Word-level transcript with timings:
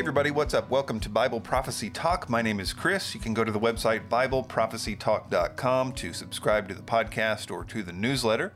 everybody, 0.00 0.30
what's 0.30 0.54
up? 0.54 0.70
Welcome 0.70 0.98
to 1.00 1.10
Bible 1.10 1.42
Prophecy 1.42 1.90
Talk. 1.90 2.30
My 2.30 2.40
name 2.40 2.58
is 2.58 2.72
Chris. 2.72 3.14
You 3.14 3.20
can 3.20 3.34
go 3.34 3.44
to 3.44 3.52
the 3.52 3.60
website 3.60 4.08
BibleProphecyTalk.com 4.08 5.92
to 5.92 6.12
subscribe 6.14 6.68
to 6.68 6.74
the 6.74 6.80
podcast 6.80 7.50
or 7.50 7.64
to 7.64 7.82
the 7.82 7.92
newsletter. 7.92 8.54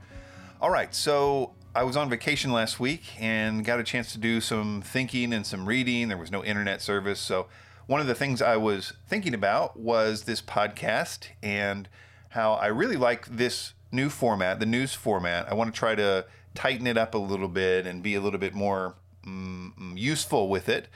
All 0.59 0.71
right, 0.71 0.95
so 0.95 1.53
I 1.75 1.83
was 1.83 1.99
on 1.99 2.09
vacation 2.09 2.51
last 2.51 2.81
week 2.81 3.03
and 3.21 3.63
got 3.63 3.79
a 3.79 3.85
chance 3.85 4.11
to 4.13 4.19
do 4.19 4.41
some 4.41 4.81
thinking 4.81 5.35
and 5.35 5.45
some 5.45 5.67
reading. 5.67 6.09
There 6.09 6.17
was 6.17 6.31
no 6.31 6.43
internet 6.43 6.81
service. 6.81 7.21
So, 7.21 7.47
one 7.87 8.01
of 8.01 8.07
the 8.07 8.15
things 8.15 8.41
I 8.41 8.57
was 8.57 8.95
thinking 9.07 9.35
about 9.35 9.79
was 9.79 10.23
this 10.23 10.41
podcast 10.41 11.29
and 11.43 11.91
how 12.31 12.55
I 12.55 12.69
really 12.69 12.97
like 12.97 13.27
this 13.27 13.75
new 13.93 14.09
format, 14.09 14.61
the 14.61 14.67
news 14.67 14.95
format. 14.95 15.47
I 15.47 15.53
want 15.53 15.75
to 15.75 15.79
try 15.79 15.95
to 15.95 16.25
tighten 16.55 16.87
it 16.87 16.97
up 16.97 17.15
a 17.15 17.19
little 17.19 17.49
bit 17.49 17.87
and 17.87 18.03
be 18.03 18.15
a 18.15 18.23
little 18.23 18.41
bit 18.41 18.55
more 18.55 18.95
mm, 19.27 19.73
useful 19.95 20.49
with 20.49 20.71
it. 20.71 20.89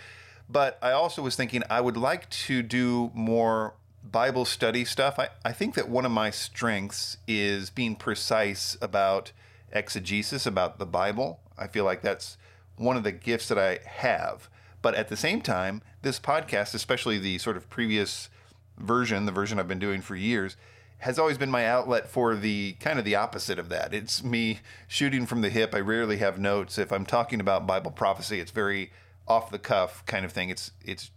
But 0.48 0.78
I 0.80 0.92
also 0.92 1.22
was 1.22 1.36
thinking 1.36 1.62
I 1.68 1.80
would 1.80 1.96
like 1.96 2.28
to 2.30 2.62
do 2.62 3.10
more 3.14 3.74
Bible 4.02 4.44
study 4.44 4.84
stuff. 4.84 5.18
I, 5.18 5.28
I 5.44 5.52
think 5.52 5.74
that 5.74 5.88
one 5.88 6.06
of 6.06 6.12
my 6.12 6.30
strengths 6.30 7.18
is 7.26 7.70
being 7.70 7.96
precise 7.96 8.76
about 8.80 9.32
exegesis, 9.72 10.46
about 10.46 10.78
the 10.78 10.86
Bible. 10.86 11.40
I 11.58 11.66
feel 11.66 11.84
like 11.84 12.00
that's 12.00 12.38
one 12.76 12.96
of 12.96 13.02
the 13.02 13.12
gifts 13.12 13.48
that 13.48 13.58
I 13.58 13.80
have. 13.86 14.48
But 14.80 14.94
at 14.94 15.08
the 15.08 15.16
same 15.16 15.42
time, 15.42 15.82
this 16.02 16.18
podcast, 16.20 16.74
especially 16.74 17.18
the 17.18 17.38
sort 17.38 17.56
of 17.56 17.68
previous 17.68 18.30
version, 18.78 19.26
the 19.26 19.32
version 19.32 19.58
I've 19.58 19.68
been 19.68 19.78
doing 19.78 20.00
for 20.00 20.16
years, 20.16 20.56
has 20.98 21.18
always 21.18 21.38
been 21.38 21.50
my 21.50 21.66
outlet 21.66 22.08
for 22.08 22.34
the 22.34 22.72
kind 22.80 22.98
of 22.98 23.04
the 23.04 23.14
opposite 23.14 23.58
of 23.58 23.68
that. 23.68 23.92
It's 23.92 24.22
me 24.22 24.60
shooting 24.86 25.26
from 25.26 25.42
the 25.42 25.50
hip. 25.50 25.74
I 25.74 25.80
rarely 25.80 26.18
have 26.18 26.38
notes. 26.38 26.78
If 26.78 26.92
I'm 26.92 27.06
talking 27.06 27.40
about 27.40 27.66
Bible 27.66 27.90
prophecy, 27.90 28.40
it's 28.40 28.50
very 28.50 28.90
off 29.28 29.50
the 29.50 29.58
cuff 29.58 30.04
kind 30.06 30.24
of 30.24 30.32
thing. 30.32 30.50
It's 30.50 30.72
it's 30.84 31.10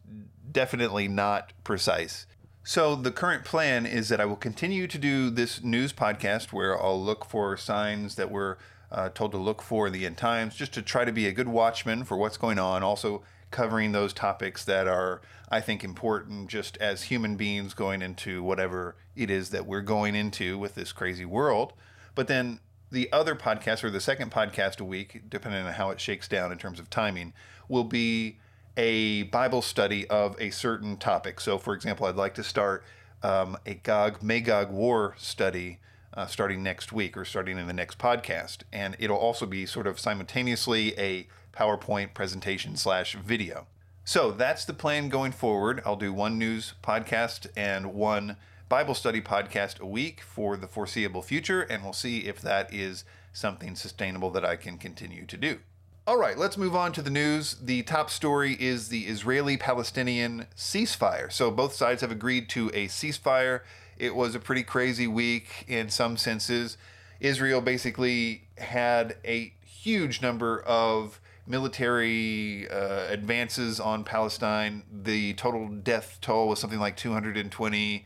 definitely 0.51 1.07
not 1.07 1.53
precise. 1.63 2.27
So 2.63 2.95
the 2.95 3.11
current 3.11 3.43
plan 3.43 3.85
is 3.85 4.09
that 4.09 4.21
I 4.21 4.25
will 4.25 4.35
continue 4.35 4.85
to 4.85 4.97
do 4.99 5.31
this 5.31 5.63
news 5.63 5.93
podcast 5.93 6.53
where 6.53 6.79
I'll 6.79 7.01
look 7.01 7.25
for 7.25 7.57
signs 7.57 8.15
that 8.15 8.29
we're 8.29 8.57
uh, 8.91 9.09
told 9.09 9.31
to 9.31 9.37
look 9.37 9.61
for 9.61 9.89
the 9.89 10.05
end 10.05 10.17
times, 10.17 10.55
just 10.55 10.73
to 10.73 10.81
try 10.81 11.05
to 11.05 11.11
be 11.11 11.25
a 11.25 11.31
good 11.31 11.47
watchman 11.47 12.03
for 12.03 12.17
what's 12.17 12.37
going 12.37 12.59
on. 12.59 12.83
Also 12.83 13.23
covering 13.49 13.91
those 13.91 14.13
topics 14.13 14.63
that 14.65 14.87
are, 14.87 15.21
I 15.49 15.59
think, 15.59 15.83
important 15.83 16.49
just 16.49 16.77
as 16.77 17.03
human 17.03 17.35
beings 17.35 17.73
going 17.73 18.01
into 18.01 18.43
whatever 18.43 18.95
it 19.15 19.29
is 19.29 19.49
that 19.49 19.65
we're 19.65 19.81
going 19.81 20.15
into 20.15 20.57
with 20.57 20.75
this 20.75 20.91
crazy 20.91 21.25
world. 21.25 21.73
But 22.15 22.27
then 22.27 22.59
the 22.91 23.11
other 23.11 23.35
podcast 23.35 23.83
or 23.83 23.89
the 23.89 24.01
second 24.01 24.31
podcast 24.31 24.79
a 24.79 24.85
week, 24.85 25.23
depending 25.29 25.65
on 25.65 25.73
how 25.73 25.89
it 25.89 25.99
shakes 25.99 26.27
down 26.27 26.51
in 26.51 26.57
terms 26.57 26.79
of 26.79 26.89
timing, 26.89 27.33
will 27.71 27.83
be 27.83 28.37
a 28.77 29.23
Bible 29.23 29.61
study 29.61 30.07
of 30.07 30.39
a 30.39 30.51
certain 30.51 30.97
topic. 30.97 31.39
So, 31.39 31.57
for 31.57 31.73
example, 31.73 32.05
I'd 32.05 32.15
like 32.15 32.35
to 32.35 32.43
start 32.43 32.83
um, 33.23 33.57
a 33.65 33.73
Gog 33.73 34.21
Magog 34.21 34.69
war 34.71 35.15
study 35.17 35.79
uh, 36.13 36.27
starting 36.27 36.61
next 36.61 36.91
week 36.91 37.17
or 37.17 37.25
starting 37.25 37.57
in 37.57 37.67
the 37.67 37.73
next 37.73 37.97
podcast. 37.97 38.59
And 38.71 38.95
it'll 38.99 39.17
also 39.17 39.45
be 39.45 39.65
sort 39.65 39.87
of 39.87 39.99
simultaneously 39.99 40.97
a 40.99 41.27
PowerPoint 41.53 42.13
presentation 42.13 42.75
slash 42.75 43.15
video. 43.15 43.67
So 44.03 44.31
that's 44.31 44.65
the 44.65 44.73
plan 44.73 45.09
going 45.09 45.31
forward. 45.31 45.81
I'll 45.85 45.95
do 45.95 46.11
one 46.11 46.37
news 46.37 46.73
podcast 46.83 47.47
and 47.55 47.93
one 47.93 48.37
Bible 48.67 48.95
study 48.95 49.21
podcast 49.21 49.79
a 49.79 49.85
week 49.85 50.21
for 50.21 50.55
the 50.55 50.67
foreseeable 50.67 51.21
future, 51.21 51.61
and 51.61 51.83
we'll 51.83 51.91
see 51.91 52.19
if 52.19 52.39
that 52.41 52.73
is 52.73 53.03
something 53.33 53.75
sustainable 53.75 54.31
that 54.31 54.45
I 54.45 54.55
can 54.55 54.77
continue 54.77 55.25
to 55.25 55.37
do. 55.37 55.59
All 56.07 56.17
right, 56.17 56.35
let's 56.35 56.57
move 56.57 56.75
on 56.75 56.93
to 56.93 57.03
the 57.03 57.11
news. 57.11 57.57
The 57.61 57.83
top 57.83 58.09
story 58.09 58.57
is 58.59 58.89
the 58.89 59.01
Israeli 59.01 59.55
Palestinian 59.55 60.47
ceasefire. 60.57 61.31
So 61.31 61.51
both 61.51 61.75
sides 61.75 62.01
have 62.01 62.09
agreed 62.09 62.49
to 62.49 62.69
a 62.73 62.87
ceasefire. 62.87 63.61
It 63.99 64.15
was 64.15 64.33
a 64.33 64.39
pretty 64.39 64.63
crazy 64.63 65.05
week 65.05 65.63
in 65.67 65.89
some 65.89 66.17
senses. 66.17 66.75
Israel 67.19 67.61
basically 67.61 68.45
had 68.57 69.17
a 69.23 69.53
huge 69.63 70.23
number 70.23 70.61
of 70.61 71.21
military 71.45 72.67
uh, 72.67 73.05
advances 73.07 73.79
on 73.79 74.03
Palestine. 74.03 74.81
The 74.91 75.35
total 75.35 75.67
death 75.67 76.17
toll 76.19 76.47
was 76.47 76.57
something 76.57 76.79
like 76.79 76.97
220. 76.97 78.05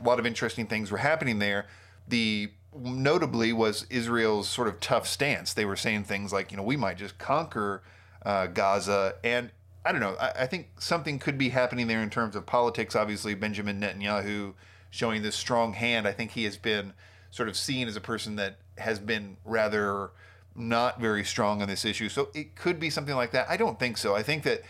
A 0.00 0.02
lot 0.02 0.18
of 0.18 0.24
interesting 0.24 0.66
things 0.66 0.90
were 0.90 0.96
happening 0.96 1.40
there. 1.40 1.66
The 2.08 2.52
notably 2.76 3.52
was 3.52 3.86
Israel's 3.90 4.48
sort 4.48 4.68
of 4.68 4.80
tough 4.80 5.06
stance. 5.06 5.52
They 5.52 5.64
were 5.64 5.76
saying 5.76 6.04
things 6.04 6.32
like, 6.32 6.50
you 6.50 6.56
know, 6.56 6.62
we 6.62 6.76
might 6.76 6.96
just 6.96 7.18
conquer 7.18 7.82
uh, 8.24 8.46
Gaza. 8.46 9.14
And 9.22 9.50
I 9.84 9.92
don't 9.92 10.00
know, 10.00 10.16
I, 10.20 10.30
I, 10.40 10.46
think 10.46 10.68
something 10.78 11.18
could 11.18 11.36
be 11.36 11.50
happening 11.50 11.86
there 11.86 12.02
in 12.02 12.10
terms 12.10 12.34
of 12.36 12.46
politics. 12.46 12.96
Obviously, 12.96 13.34
Benjamin 13.34 13.80
Netanyahu 13.80 14.54
showing 14.90 15.22
this 15.22 15.36
strong 15.36 15.74
hand. 15.74 16.08
I 16.08 16.12
think 16.12 16.32
he 16.32 16.44
has 16.44 16.56
been 16.56 16.94
sort 17.30 17.48
of 17.48 17.56
seen 17.56 17.88
as 17.88 17.96
a 17.96 18.00
person 18.00 18.36
that 18.36 18.56
has 18.78 18.98
been 18.98 19.36
rather 19.44 20.10
not 20.54 21.00
very 21.00 21.24
strong 21.24 21.60
on 21.60 21.68
this 21.68 21.84
issue. 21.84 22.08
So 22.08 22.28
it 22.34 22.54
could 22.54 22.78
be 22.78 22.90
something 22.90 23.14
like 23.14 23.32
that. 23.32 23.50
I 23.50 23.56
don't 23.56 23.78
think 23.78 23.96
so. 23.96 24.14
I 24.14 24.22
think 24.22 24.44
that 24.44 24.62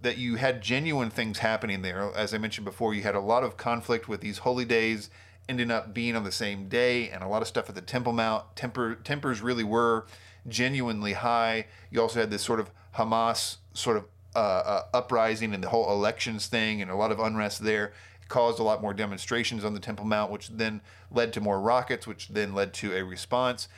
that 0.00 0.18
you 0.18 0.36
had 0.36 0.60
genuine 0.60 1.08
things 1.08 1.38
happening 1.38 1.80
there. 1.80 2.12
As 2.14 2.34
I 2.34 2.38
mentioned 2.38 2.66
before, 2.66 2.92
you 2.92 3.02
had 3.02 3.14
a 3.14 3.20
lot 3.20 3.42
of 3.42 3.56
conflict 3.56 4.06
with 4.06 4.20
these 4.20 4.38
holy 4.38 4.66
days 4.66 5.08
ending 5.48 5.70
up 5.70 5.92
being 5.92 6.16
on 6.16 6.24
the 6.24 6.32
same 6.32 6.68
day, 6.68 7.10
and 7.10 7.22
a 7.22 7.28
lot 7.28 7.42
of 7.42 7.48
stuff 7.48 7.68
at 7.68 7.74
the 7.74 7.80
Temple 7.80 8.12
Mount. 8.12 8.44
Temper 8.56 8.96
tempers 8.96 9.40
really 9.40 9.64
were 9.64 10.06
genuinely 10.48 11.14
high. 11.14 11.66
You 11.90 12.00
also 12.00 12.20
had 12.20 12.30
this 12.30 12.42
sort 12.42 12.60
of 12.60 12.70
Hamas 12.96 13.56
sort 13.72 13.96
of 13.96 14.04
uh, 14.34 14.38
uh, 14.38 14.82
uprising 14.94 15.54
and 15.54 15.62
the 15.62 15.68
whole 15.68 15.90
elections 15.90 16.46
thing, 16.46 16.80
and 16.82 16.90
a 16.90 16.96
lot 16.96 17.12
of 17.12 17.20
unrest 17.20 17.62
there. 17.62 17.92
It 18.22 18.28
caused 18.28 18.58
a 18.58 18.62
lot 18.62 18.80
more 18.80 18.94
demonstrations 18.94 19.64
on 19.64 19.74
the 19.74 19.80
Temple 19.80 20.06
Mount, 20.06 20.30
which 20.30 20.48
then 20.48 20.80
led 21.10 21.32
to 21.34 21.40
more 21.40 21.60
rockets, 21.60 22.06
which 22.06 22.28
then 22.28 22.54
led 22.54 22.72
to 22.74 22.94
a 22.94 23.04
response. 23.04 23.68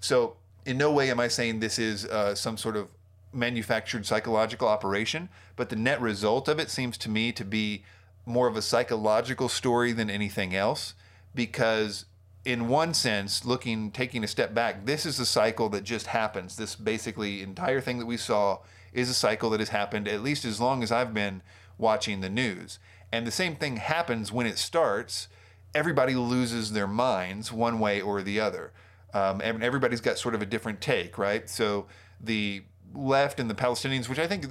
So, 0.00 0.36
in 0.66 0.76
no 0.76 0.92
way 0.92 1.10
am 1.10 1.20
I 1.20 1.28
saying 1.28 1.60
this 1.60 1.78
is 1.78 2.04
uh, 2.06 2.34
some 2.34 2.56
sort 2.56 2.76
of 2.76 2.88
manufactured 3.32 4.04
psychological 4.04 4.68
operation, 4.68 5.28
but 5.56 5.70
the 5.70 5.76
net 5.76 6.00
result 6.00 6.48
of 6.48 6.58
it 6.58 6.70
seems 6.70 6.98
to 6.98 7.08
me 7.08 7.32
to 7.32 7.44
be 7.44 7.84
more 8.26 8.46
of 8.46 8.56
a 8.56 8.62
psychological 8.62 9.48
story 9.48 9.92
than 9.92 10.10
anything 10.10 10.54
else 10.54 10.94
because 11.34 12.06
in 12.44 12.68
one 12.68 12.92
sense 12.92 13.44
looking 13.44 13.90
taking 13.90 14.24
a 14.24 14.26
step 14.26 14.52
back 14.52 14.84
this 14.84 15.06
is 15.06 15.20
a 15.20 15.26
cycle 15.26 15.68
that 15.68 15.84
just 15.84 16.08
happens. 16.08 16.56
This 16.56 16.74
basically 16.74 17.42
entire 17.42 17.80
thing 17.80 17.98
that 17.98 18.06
we 18.06 18.16
saw 18.16 18.58
is 18.92 19.08
a 19.08 19.14
cycle 19.14 19.50
that 19.50 19.60
has 19.60 19.70
happened 19.70 20.08
at 20.08 20.22
least 20.22 20.44
as 20.44 20.60
long 20.60 20.82
as 20.82 20.90
I've 20.92 21.14
been 21.14 21.42
watching 21.78 22.20
the 22.20 22.28
news. 22.28 22.78
And 23.12 23.26
the 23.26 23.30
same 23.30 23.56
thing 23.56 23.76
happens 23.76 24.32
when 24.32 24.46
it 24.46 24.58
starts. 24.58 25.28
Everybody 25.74 26.14
loses 26.14 26.72
their 26.72 26.86
minds 26.86 27.52
one 27.52 27.78
way 27.78 28.00
or 28.00 28.22
the 28.22 28.40
other. 28.40 28.72
Um, 29.14 29.40
and 29.42 29.62
everybody's 29.62 30.00
got 30.00 30.18
sort 30.18 30.34
of 30.34 30.42
a 30.42 30.46
different 30.46 30.80
take 30.80 31.18
right? 31.18 31.48
So 31.48 31.86
the 32.20 32.64
left 32.94 33.40
and 33.40 33.48
the 33.48 33.54
Palestinians 33.54 34.08
which 34.08 34.18
I 34.18 34.26
think 34.26 34.46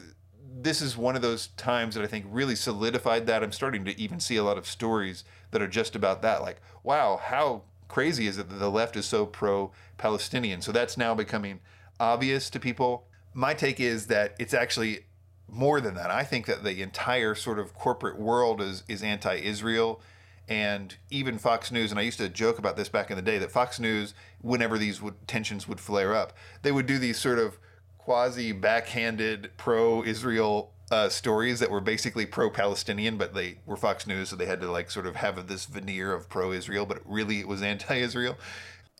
this 0.64 0.82
is 0.82 0.96
one 0.96 1.16
of 1.16 1.22
those 1.22 1.48
times 1.58 1.96
that 1.96 2.04
I 2.04 2.08
think 2.08 2.26
really 2.30 2.56
solidified 2.56 3.26
that. 3.28 3.44
I'm 3.44 3.52
starting 3.52 3.84
to 3.86 4.00
even 4.00 4.20
see 4.20 4.36
a 4.38 4.44
lot 4.44 4.58
of 4.58 4.68
stories 4.68 5.24
that 5.52 5.62
are 5.62 5.68
just 5.68 5.96
about 5.96 6.22
that. 6.22 6.42
Like, 6.42 6.62
wow, 6.84 7.20
how 7.22 7.64
crazy 7.88 8.28
is 8.28 8.38
it 8.38 8.50
that 8.50 8.56
the 8.56 8.72
left 8.72 8.96
is 8.96 9.06
so 9.06 9.26
pro 9.26 9.72
Palestinian? 9.98 10.62
So 10.62 10.72
that's 10.72 10.98
now 10.98 11.14
becoming 11.14 11.60
obvious 12.00 12.50
to 12.50 12.60
people. 12.60 13.06
My 13.34 13.54
take 13.54 13.80
is 13.80 14.08
that 14.08 14.36
it's 14.40 14.54
actually 14.54 15.06
more 15.48 15.82
than 15.82 15.96
that. 15.96 16.10
I 16.10 16.24
think 16.24 16.46
that 16.46 16.64
the 16.64 16.82
entire 16.82 17.36
sort 17.36 17.60
of 17.60 17.74
corporate 17.74 18.18
world 18.18 18.62
is, 18.62 18.84
is 18.88 19.04
anti 19.04 19.36
Israel. 19.36 20.02
And 20.48 20.96
even 21.10 21.38
Fox 21.38 21.72
News, 21.72 21.92
and 21.92 22.00
I 22.00 22.04
used 22.04 22.18
to 22.18 22.28
joke 22.28 22.58
about 22.58 22.76
this 22.76 22.90
back 22.90 23.10
in 23.10 23.16
the 23.16 23.22
day, 23.22 23.38
that 23.38 23.52
Fox 23.52 23.80
News, 23.80 24.14
whenever 24.42 24.78
these 24.78 25.02
would, 25.02 25.26
tensions 25.28 25.68
would 25.68 25.80
flare 25.80 26.14
up, 26.14 26.34
they 26.62 26.72
would 26.72 26.88
do 26.88 26.98
these 26.98 27.18
sort 27.18 27.40
of 27.40 27.58
quasi 27.98 28.52
backhanded 28.52 29.52
pro 29.56 30.04
Israel 30.04 30.74
uh, 30.92 31.08
stories 31.10 31.60
that 31.62 31.72
were 31.72 31.82
basically 31.82 32.26
pro 32.26 32.50
Palestinian, 32.50 33.18
but 33.18 33.34
they 33.34 33.58
were 33.66 33.78
Fox 33.78 34.06
News, 34.06 34.30
so 34.30 34.36
they 34.36 34.46
had 34.46 34.60
to 34.62 34.70
like 34.70 34.92
sort 34.92 35.08
of 35.08 35.16
have 35.16 35.48
this 35.48 35.66
veneer 35.66 36.14
of 36.14 36.30
pro 36.30 36.52
Israel, 36.52 36.86
but 36.86 37.00
really 37.06 37.40
it 37.40 37.48
was 37.48 37.64
anti 37.64 37.96
Israel. 37.96 38.38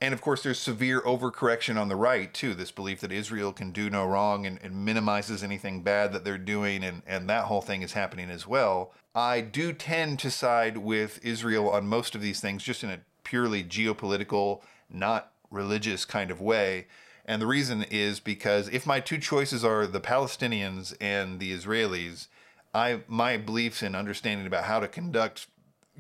And 0.02 0.16
of 0.16 0.22
course, 0.22 0.42
there's 0.42 0.58
severe 0.58 1.02
overcorrection 1.02 1.80
on 1.80 1.88
the 1.88 1.96
right, 1.96 2.34
too. 2.34 2.56
This 2.56 2.72
belief 2.72 3.02
that 3.02 3.12
Israel 3.12 3.54
can 3.54 3.72
do 3.72 3.88
no 3.88 4.04
wrong 4.04 4.48
and, 4.48 4.58
and, 4.64 4.84
minimizes 4.84 5.44
anything 5.44 5.84
bad 5.84 6.12
that 6.14 6.24
they're 6.26 6.40
doing, 6.40 6.84
and, 6.84 7.04
and 7.06 7.30
that 7.30 7.44
whole 7.44 7.62
thing 7.62 7.84
is 7.84 7.94
happening 7.94 8.32
as 8.32 8.48
well. 8.48 8.94
I 9.14 9.42
do 9.42 9.74
tend 9.74 10.18
to 10.20 10.32
side 10.32 10.78
with 10.78 11.24
Israel 11.24 11.70
on 11.70 11.86
most 11.86 12.16
of 12.16 12.22
these 12.22 12.40
things, 12.40 12.64
just 12.64 12.84
in 12.84 12.90
a 12.90 13.02
purely 13.24 13.64
geopolitical, 13.64 14.62
not 14.90 15.34
religious 15.52 16.04
kind 16.04 16.32
of 16.32 16.42
way. 16.42 16.88
And 17.26 17.42
the 17.42 17.48
reason 17.48 17.84
is 17.84 18.20
because 18.20 18.68
if 18.70 18.86
my 18.86 19.00
two 19.00 19.18
choices 19.18 19.64
are 19.64 19.86
the 19.86 20.02
Palestinians 20.02 20.96
and 21.00 21.40
the 21.40 21.56
Israelis, 21.56 22.28
I 22.74 23.02
my 23.08 23.38
beliefs 23.38 23.82
and 23.82 23.96
understanding 23.96 24.48
about 24.48 24.64
how 24.66 24.80
to 24.80 24.88
conduct, 24.88 25.48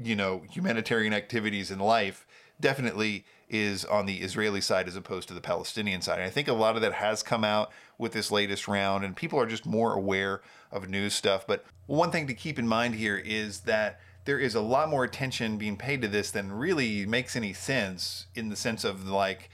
you 0.01 0.15
know, 0.15 0.44
humanitarian 0.50 1.13
activities 1.13 1.69
in 1.71 1.79
life 1.79 2.25
definitely 2.59 3.25
is 3.50 3.83
on 3.83 4.06
the 4.06 4.21
Israeli 4.21 4.62
side 4.62 4.88
as 4.88 4.95
opposed 4.95 5.27
to 5.27 5.33
the 5.33 5.41
Palestinian 5.41 6.01
side. 6.01 6.19
And 6.19 6.23
I 6.23 6.29
think 6.29 6.47
a 6.47 6.53
lot 6.53 6.75
of 6.75 6.81
that 6.81 6.94
has 6.94 7.21
come 7.21 7.44
out 7.44 7.71
with 7.97 8.13
this 8.13 8.31
latest 8.31 8.67
round, 8.67 9.03
and 9.03 9.15
people 9.15 9.39
are 9.39 9.45
just 9.45 9.65
more 9.65 9.94
aware 9.94 10.41
of 10.71 10.89
news 10.89 11.13
stuff. 11.13 11.45
But 11.45 11.65
one 11.85 12.12
thing 12.12 12.27
to 12.27 12.33
keep 12.33 12.57
in 12.57 12.67
mind 12.67 12.95
here 12.95 13.17
is 13.17 13.62
that 13.62 14.00
there 14.24 14.39
is 14.39 14.56
a 14.56 14.62
lot 14.62 14.89
more 14.89 15.03
attention 15.03 15.57
being 15.57 15.75
paid 15.75 16.01
to 16.01 16.07
this 16.07 16.31
than 16.31 16.51
really 16.51 17.06
makes 17.06 17.35
any 17.35 17.51
sense 17.51 18.27
in 18.35 18.50
the 18.50 18.56
sense 18.56 18.85
of 18.85 19.09
like 19.09 19.50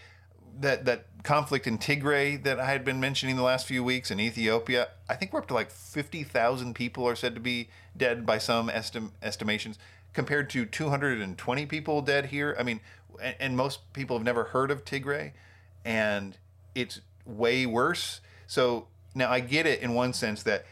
that 0.62 0.86
that 0.86 1.06
conflict 1.24 1.68
in 1.68 1.78
Tigray 1.78 2.42
that 2.44 2.60
I 2.60 2.66
had 2.66 2.86
been 2.86 3.00
mentioning 3.00 3.36
the 3.36 3.44
last 3.44 3.66
few 3.66 3.84
weeks 3.84 4.12
in 4.12 4.20
Ethiopia. 4.20 4.90
I 5.10 5.16
think 5.16 5.34
we're 5.34 5.40
up 5.40 5.48
to 5.48 5.54
like 5.54 5.70
50,000 5.72 6.74
people 6.74 7.06
are 7.08 7.16
said 7.16 7.36
to 7.36 7.42
be 7.42 7.70
dead 7.96 8.26
by 8.26 8.38
some 8.38 8.70
estim- 8.70 9.12
estimations 9.22 9.78
compared 10.14 10.50
to 10.52 10.66
220 10.66 11.66
people 11.66 12.02
dead 12.02 12.28
here. 12.28 12.56
I 12.58 12.64
mean, 12.64 12.80
and, 13.22 13.36
and 13.40 13.58
most 13.58 13.92
people 13.94 14.18
have 14.18 14.26
never 14.26 14.46
heard 14.46 14.72
of 14.72 14.86
Tigray 14.86 15.34
and 15.84 16.38
it's 16.76 17.02
way 17.26 17.66
worse. 17.66 18.22
So 18.46 18.88
now 19.14 19.30
I 19.30 19.42
get 19.42 19.66
it 19.66 19.82
in 19.82 19.94
one 19.94 20.14
sense 20.14 20.44
that 20.44 20.66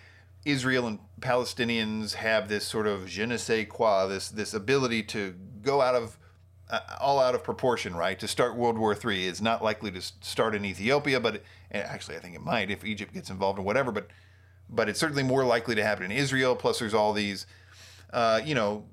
Israel 0.45 0.87
and 0.87 0.99
Palestinians 1.19 2.13
have 2.13 2.47
this 2.47 2.65
sort 2.65 2.87
of 2.87 3.07
je 3.07 3.25
ne 3.25 3.37
sais 3.37 3.67
quoi, 3.67 4.07
this 4.07 4.29
this 4.29 4.53
ability 4.53 5.03
to 5.03 5.35
go 5.61 5.81
out 5.81 5.95
of 5.95 6.17
uh, 6.69 6.79
all 6.99 7.19
out 7.19 7.35
of 7.35 7.43
proportion, 7.43 7.95
right? 7.95 8.19
To 8.19 8.27
start 8.27 8.55
World 8.55 8.77
War 8.77 8.95
III 8.95 9.25
is 9.25 9.41
not 9.41 9.63
likely 9.63 9.91
to 9.91 10.01
start 10.01 10.55
in 10.55 10.65
Ethiopia, 10.65 11.19
but 11.19 11.43
actually 11.71 12.17
I 12.17 12.19
think 12.19 12.35
it 12.35 12.41
might 12.41 12.71
if 12.71 12.83
Egypt 12.83 13.13
gets 13.13 13.29
involved 13.29 13.59
or 13.59 13.61
whatever. 13.61 13.91
But 13.91 14.07
but 14.69 14.89
it's 14.89 14.99
certainly 14.99 15.23
more 15.23 15.45
likely 15.45 15.75
to 15.75 15.83
happen 15.83 16.05
in 16.05 16.11
Israel. 16.11 16.55
Plus, 16.55 16.79
there's 16.79 16.93
all 16.93 17.13
these, 17.13 17.45
uh, 18.11 18.41
you 18.43 18.55
know, 18.55 18.85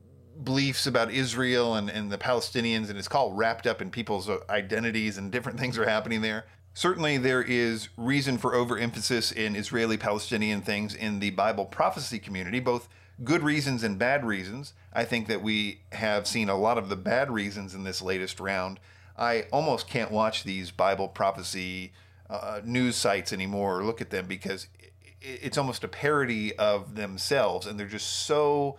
beliefs 0.44 0.86
about 0.86 1.10
Israel 1.10 1.74
and, 1.74 1.90
and 1.90 2.10
the 2.10 2.18
Palestinians, 2.18 2.90
and 2.90 2.98
it's 2.98 3.08
all 3.08 3.32
wrapped 3.32 3.66
up 3.66 3.80
in 3.80 3.90
people's 3.90 4.28
identities 4.50 5.18
and 5.18 5.30
different 5.30 5.58
things 5.60 5.78
are 5.78 5.88
happening 5.88 6.20
there. 6.20 6.46
Certainly, 6.74 7.18
there 7.18 7.42
is 7.42 7.90
reason 7.96 8.38
for 8.38 8.54
overemphasis 8.54 9.30
in 9.30 9.56
Israeli 9.56 9.98
Palestinian 9.98 10.62
things 10.62 10.94
in 10.94 11.20
the 11.20 11.30
Bible 11.30 11.66
prophecy 11.66 12.18
community, 12.18 12.60
both 12.60 12.88
good 13.22 13.42
reasons 13.42 13.82
and 13.82 13.98
bad 13.98 14.24
reasons. 14.24 14.74
I 14.92 15.04
think 15.04 15.28
that 15.28 15.42
we 15.42 15.80
have 15.92 16.26
seen 16.26 16.48
a 16.48 16.56
lot 16.56 16.78
of 16.78 16.88
the 16.88 16.96
bad 16.96 17.30
reasons 17.30 17.74
in 17.74 17.84
this 17.84 18.02
latest 18.02 18.40
round. 18.40 18.80
I 19.16 19.46
almost 19.52 19.88
can't 19.88 20.10
watch 20.10 20.44
these 20.44 20.70
Bible 20.70 21.08
prophecy 21.08 21.92
uh, 22.28 22.60
news 22.64 22.96
sites 22.96 23.32
anymore 23.32 23.78
or 23.78 23.84
look 23.84 24.00
at 24.00 24.10
them 24.10 24.26
because 24.26 24.66
it's 25.20 25.58
almost 25.58 25.84
a 25.84 25.88
parody 25.88 26.56
of 26.56 26.96
themselves, 26.96 27.66
and 27.66 27.78
they're 27.78 27.86
just 27.86 28.26
so, 28.26 28.78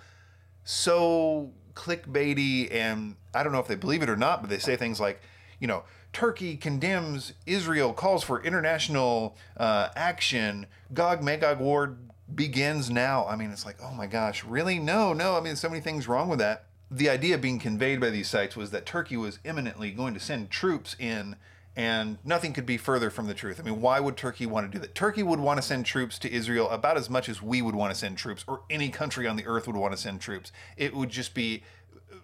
so 0.64 1.52
clickbaity. 1.74 2.74
And 2.74 3.16
I 3.34 3.44
don't 3.44 3.54
know 3.54 3.60
if 3.60 3.68
they 3.68 3.76
believe 3.76 4.04
it 4.04 4.10
or 4.10 4.18
not, 4.18 4.42
but 4.42 4.50
they 4.50 4.60
say 4.60 4.76
things 4.76 5.00
like, 5.00 5.22
you 5.60 5.68
know, 5.68 5.84
Turkey 6.12 6.58
condemns 6.58 7.34
Israel, 7.46 7.94
calls 7.94 8.24
for 8.24 8.42
international 8.44 9.36
uh, 9.58 9.90
action. 9.96 10.68
Gog 10.94 11.24
Magog 11.24 11.60
war 11.60 11.98
begins 12.34 12.90
now. 12.90 13.26
I 13.28 13.36
mean, 13.36 13.52
it's 13.52 13.66
like, 13.66 13.78
oh 13.82 13.94
my 13.94 14.08
gosh, 14.08 14.44
really? 14.44 14.80
No, 14.80 15.14
no. 15.14 15.36
I 15.36 15.42
mean, 15.42 15.56
so 15.56 15.70
many 15.70 15.82
things 15.82 16.08
wrong 16.08 16.30
with 16.30 16.40
that. 16.40 16.66
The 16.90 17.10
idea 17.10 17.38
being 17.38 17.60
conveyed 17.60 18.00
by 18.00 18.12
these 18.12 18.30
sites 18.30 18.56
was 18.56 18.72
that 18.72 18.86
Turkey 18.86 19.18
was 19.18 19.40
imminently 19.44 19.92
going 19.92 20.14
to 20.14 20.20
send 20.20 20.52
troops 20.52 20.96
in, 21.00 21.36
and 21.76 22.20
nothing 22.24 22.54
could 22.54 22.68
be 22.68 22.78
further 22.78 23.10
from 23.10 23.28
the 23.28 23.34
truth. 23.34 23.60
I 23.60 23.64
mean, 23.64 23.82
why 23.82 24.00
would 24.00 24.16
Turkey 24.16 24.46
want 24.46 24.72
to 24.72 24.78
do 24.78 24.80
that? 24.80 24.94
Turkey 24.94 25.24
would 25.24 25.40
want 25.40 25.58
to 25.58 25.64
send 25.64 25.86
troops 25.86 26.20
to 26.20 26.32
Israel 26.32 26.70
about 26.70 26.98
as 26.98 27.10
much 27.10 27.30
as 27.30 27.42
we 27.42 27.62
would 27.64 27.74
want 27.76 27.92
to 27.92 28.00
send 28.00 28.18
troops, 28.18 28.44
or 28.48 28.62
any 28.70 28.90
country 28.90 29.28
on 29.28 29.38
the 29.38 29.48
earth 29.48 29.66
would 29.66 29.76
want 29.76 29.94
to 29.94 29.98
send 29.98 30.22
troops. 30.22 30.52
It 30.78 30.96
would 30.96 31.10
just 31.10 31.34
be 31.34 31.64
uh, 32.12 32.18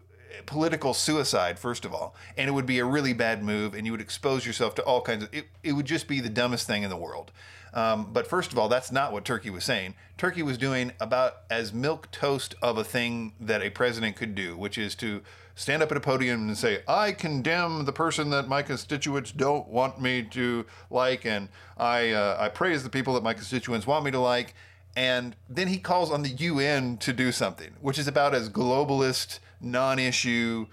political 0.46 0.94
suicide, 0.94 1.58
first 1.58 1.84
of 1.84 1.94
all, 1.94 2.16
and 2.38 2.48
it 2.48 2.52
would 2.52 2.68
be 2.68 2.78
a 2.78 2.86
really 2.86 3.14
bad 3.14 3.44
move, 3.44 3.74
and 3.74 3.88
you 3.88 3.92
would 3.92 4.02
expose 4.02 4.46
yourself 4.46 4.76
to 4.76 4.84
all 4.84 5.02
kinds 5.02 5.24
of. 5.24 5.34
It, 5.34 5.48
it 5.64 5.72
would 5.74 5.88
just 5.88 6.08
be 6.08 6.20
the 6.20 6.30
dumbest 6.30 6.68
thing 6.68 6.84
in 6.84 6.92
the 6.92 6.98
world. 6.98 7.32
Um, 7.74 8.12
but 8.12 8.28
first 8.28 8.52
of 8.52 8.58
all, 8.58 8.68
that's 8.68 8.92
not 8.92 9.12
what 9.12 9.26
Turkey 9.26 9.50
was 9.50 9.64
saying. 9.64 9.96
Turkey 10.18 10.44
was 10.44 10.58
doing 10.58 10.92
about 11.00 11.42
as 11.50 11.74
milk 11.74 12.10
toast 12.12 12.56
of 12.62 12.78
a 12.78 12.84
thing 12.84 13.34
that 13.40 13.62
a 13.62 13.70
president 13.70 14.16
could 14.16 14.36
do, 14.36 14.58
which 14.58 14.78
is 14.78 14.96
to 14.96 15.22
stand 15.56 15.84
up 15.84 15.92
at 15.92 15.98
a 15.98 16.02
podium 16.02 16.48
and 16.48 16.58
say, 16.58 16.84
"I 16.88 17.12
condemn 17.12 17.86
the 17.86 17.94
person 17.94 18.30
that 18.32 18.48
my 18.48 18.62
constituents 18.62 19.32
don't 19.32 19.68
want 19.68 20.02
me 20.02 20.24
to 20.24 20.66
like, 20.90 21.26
and 21.26 21.50
I 21.78 22.12
uh, 22.12 22.38
I 22.40 22.50
praise 22.50 22.84
the 22.84 22.90
people 22.90 23.14
that 23.16 23.24
my 23.24 23.34
constituents 23.34 23.86
want 23.86 24.06
me 24.06 24.12
to 24.12 24.20
like." 24.20 24.56
And 24.96 25.36
then 25.48 25.68
he 25.68 25.78
calls 25.78 26.12
on 26.12 26.24
the 26.24 26.30
UN 26.30 26.98
to 26.98 27.14
do 27.14 27.32
something, 27.32 27.76
which 27.80 28.00
is 28.00 28.08
about 28.08 28.34
as 28.34 28.50
globalist 28.50 29.40
non-issue 29.62 30.68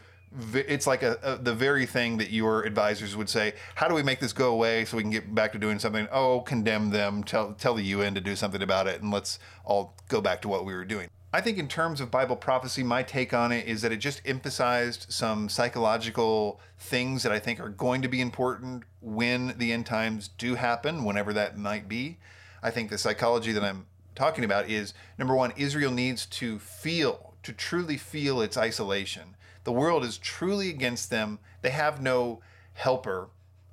it's 0.54 0.86
like 0.86 1.02
a, 1.02 1.18
a, 1.22 1.36
the 1.36 1.54
very 1.54 1.86
thing 1.86 2.16
that 2.18 2.30
your 2.30 2.62
advisors 2.64 3.16
would 3.16 3.28
say 3.28 3.54
how 3.74 3.88
do 3.88 3.94
we 3.94 4.02
make 4.02 4.20
this 4.20 4.32
go 4.32 4.52
away 4.52 4.84
so 4.84 4.96
we 4.96 5.02
can 5.02 5.10
get 5.10 5.34
back 5.34 5.52
to 5.52 5.58
doing 5.58 5.78
something? 5.78 6.08
Oh 6.10 6.40
condemn 6.40 6.90
them 6.90 7.24
tell 7.24 7.54
tell 7.54 7.74
the 7.74 7.82
UN 7.84 8.14
to 8.14 8.20
do 8.20 8.36
something 8.36 8.62
about 8.62 8.86
it 8.86 9.02
and 9.02 9.10
let's 9.10 9.38
all 9.64 9.94
go 10.08 10.20
back 10.20 10.42
to 10.42 10.48
what 10.48 10.64
we 10.64 10.74
were 10.74 10.84
doing. 10.84 11.08
I 11.32 11.40
think 11.40 11.58
in 11.58 11.68
terms 11.68 12.00
of 12.00 12.10
Bible 12.10 12.36
prophecy 12.36 12.82
my 12.82 13.02
take 13.02 13.34
on 13.34 13.52
it 13.52 13.66
is 13.66 13.82
that 13.82 13.92
it 13.92 13.98
just 13.98 14.22
emphasized 14.24 15.06
some 15.08 15.48
psychological 15.48 16.60
things 16.78 17.22
that 17.22 17.32
I 17.32 17.38
think 17.38 17.60
are 17.60 17.68
going 17.68 18.02
to 18.02 18.08
be 18.08 18.20
important 18.20 18.84
when 19.00 19.54
the 19.58 19.72
end 19.72 19.86
times 19.86 20.28
do 20.38 20.54
happen 20.54 21.04
whenever 21.04 21.32
that 21.34 21.58
might 21.58 21.88
be. 21.88 22.18
I 22.62 22.70
think 22.70 22.90
the 22.90 22.98
psychology 22.98 23.52
that 23.52 23.62
I'm 23.62 23.86
talking 24.14 24.44
about 24.44 24.70
is 24.70 24.94
number 25.18 25.34
1 25.34 25.52
Israel 25.56 25.92
needs 25.92 26.26
to 26.26 26.58
feel 26.58 27.34
to 27.42 27.52
truly 27.52 27.96
feel 27.96 28.40
its 28.40 28.56
isolation. 28.56 29.35
The 29.66 29.72
world 29.72 30.04
is 30.04 30.16
truly 30.16 30.70
against 30.70 31.10
them. 31.10 31.40
They 31.60 31.70
have 31.70 32.00
no 32.00 32.40
helper. 32.74 33.30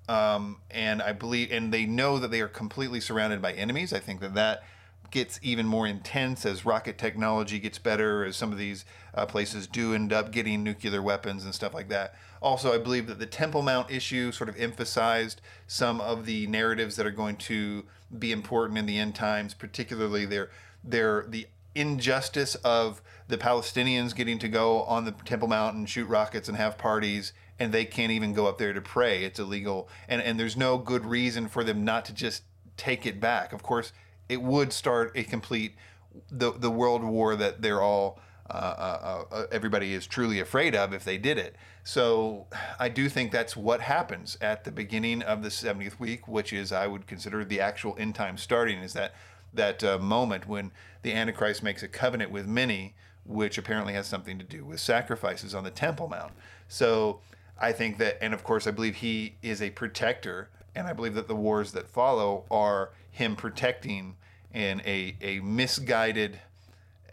Um, 0.09 0.57
and 0.71 1.03
I 1.03 1.13
believe, 1.13 1.51
and 1.51 1.71
they 1.71 1.85
know 1.85 2.17
that 2.17 2.31
they 2.31 2.41
are 2.41 2.47
completely 2.47 2.99
surrounded 2.99 3.43
by 3.43 3.53
enemies. 3.53 3.93
I 3.93 3.99
think 3.99 4.19
that 4.21 4.33
that 4.33 4.63
gets 5.11 5.39
even 5.43 5.67
more 5.67 5.85
intense 5.85 6.47
as 6.47 6.65
rocket 6.65 6.97
technology 6.97 7.59
gets 7.59 7.77
better, 7.77 8.25
as 8.25 8.35
some 8.35 8.51
of 8.51 8.57
these 8.57 8.85
uh, 9.13 9.27
places 9.27 9.67
do 9.67 9.93
end 9.93 10.11
up 10.11 10.31
getting 10.31 10.63
nuclear 10.63 10.99
weapons 10.99 11.45
and 11.45 11.53
stuff 11.53 11.75
like 11.75 11.89
that. 11.89 12.15
Also, 12.41 12.73
I 12.73 12.79
believe 12.79 13.05
that 13.05 13.19
the 13.19 13.27
Temple 13.27 13.61
Mount 13.61 13.91
issue 13.91 14.31
sort 14.31 14.49
of 14.49 14.59
emphasized 14.59 15.41
some 15.67 16.01
of 16.01 16.25
the 16.25 16.47
narratives 16.47 16.95
that 16.95 17.05
are 17.05 17.11
going 17.11 17.35
to 17.35 17.85
be 18.17 18.31
important 18.31 18.79
in 18.79 18.87
the 18.87 18.97
end 18.97 19.13
times, 19.13 19.53
particularly 19.53 20.25
their 20.25 20.49
their 20.83 21.23
the 21.29 21.45
injustice 21.75 22.55
of 22.55 23.03
the 23.33 23.43
Palestinians 23.43 24.13
getting 24.13 24.37
to 24.37 24.47
go 24.47 24.83
on 24.83 25.05
the 25.05 25.11
Temple 25.11 25.47
Mount 25.47 25.75
and 25.75 25.89
shoot 25.89 26.05
rockets 26.05 26.47
and 26.47 26.55
have 26.55 26.77
parties, 26.77 27.33
and 27.57 27.73
they 27.73 27.83
can't 27.83 28.11
even 28.11 28.31
go 28.31 28.45
up 28.45 28.59
there 28.59 28.73
to 28.73 28.79
pray. 28.79 29.23
It's 29.23 29.39
illegal, 29.39 29.89
and 30.07 30.21
and 30.21 30.39
there's 30.39 30.55
no 30.55 30.77
good 30.77 31.03
reason 31.03 31.47
for 31.47 31.63
them 31.63 31.83
not 31.83 32.05
to 32.05 32.13
just 32.13 32.43
take 32.77 33.07
it 33.07 33.19
back. 33.19 33.51
Of 33.51 33.63
course, 33.63 33.91
it 34.29 34.43
would 34.43 34.71
start 34.71 35.13
a 35.15 35.23
complete 35.23 35.73
the 36.29 36.51
the 36.51 36.69
world 36.69 37.03
war 37.03 37.35
that 37.35 37.63
they're 37.63 37.81
all. 37.81 38.19
Uh, 38.47 38.53
uh, 38.53 39.23
uh, 39.31 39.45
everybody 39.53 39.93
is 39.93 40.05
truly 40.05 40.39
afraid 40.39 40.75
of 40.75 40.93
if 40.93 41.05
they 41.05 41.17
did 41.17 41.37
it. 41.37 41.55
So 41.85 42.45
I 42.77 42.89
do 42.89 43.07
think 43.07 43.31
that's 43.31 43.55
what 43.55 43.79
happens 43.79 44.37
at 44.41 44.65
the 44.65 44.71
beginning 44.71 45.23
of 45.23 45.43
the 45.43 45.49
70th 45.49 45.97
week, 45.97 46.27
which 46.27 46.51
is 46.51 46.73
I 46.73 46.85
would 46.85 47.07
consider 47.07 47.45
the 47.45 47.61
actual 47.61 47.95
end 47.97 48.15
time 48.15 48.37
starting. 48.37 48.79
Is 48.79 48.93
that 48.93 49.15
that 49.53 49.81
uh, 49.81 49.97
moment 49.97 50.45
when 50.45 50.71
the 51.03 51.13
Antichrist 51.13 51.63
makes 51.63 51.83
a 51.83 51.87
covenant 51.87 52.31
with 52.31 52.45
many, 52.45 52.95
which 53.25 53.57
apparently 53.57 53.93
has 53.93 54.07
something 54.07 54.37
to 54.37 54.43
do 54.43 54.65
with 54.65 54.79
sacrifices 54.79 55.55
on 55.55 55.63
the 55.63 55.71
Temple 55.71 56.09
Mount. 56.09 56.33
So 56.67 57.19
I 57.59 57.71
think 57.71 57.97
that, 57.99 58.17
and 58.21 58.33
of 58.33 58.43
course, 58.43 58.67
I 58.67 58.71
believe 58.71 58.95
he 58.95 59.35
is 59.41 59.61
a 59.61 59.69
protector, 59.69 60.49
and 60.75 60.87
I 60.87 60.93
believe 60.93 61.15
that 61.15 61.27
the 61.27 61.35
wars 61.35 61.71
that 61.73 61.87
follow 61.87 62.45
are 62.51 62.91
him 63.11 63.35
protecting 63.35 64.15
in 64.53 64.81
a, 64.85 65.15
a 65.21 65.39
misguided 65.39 66.39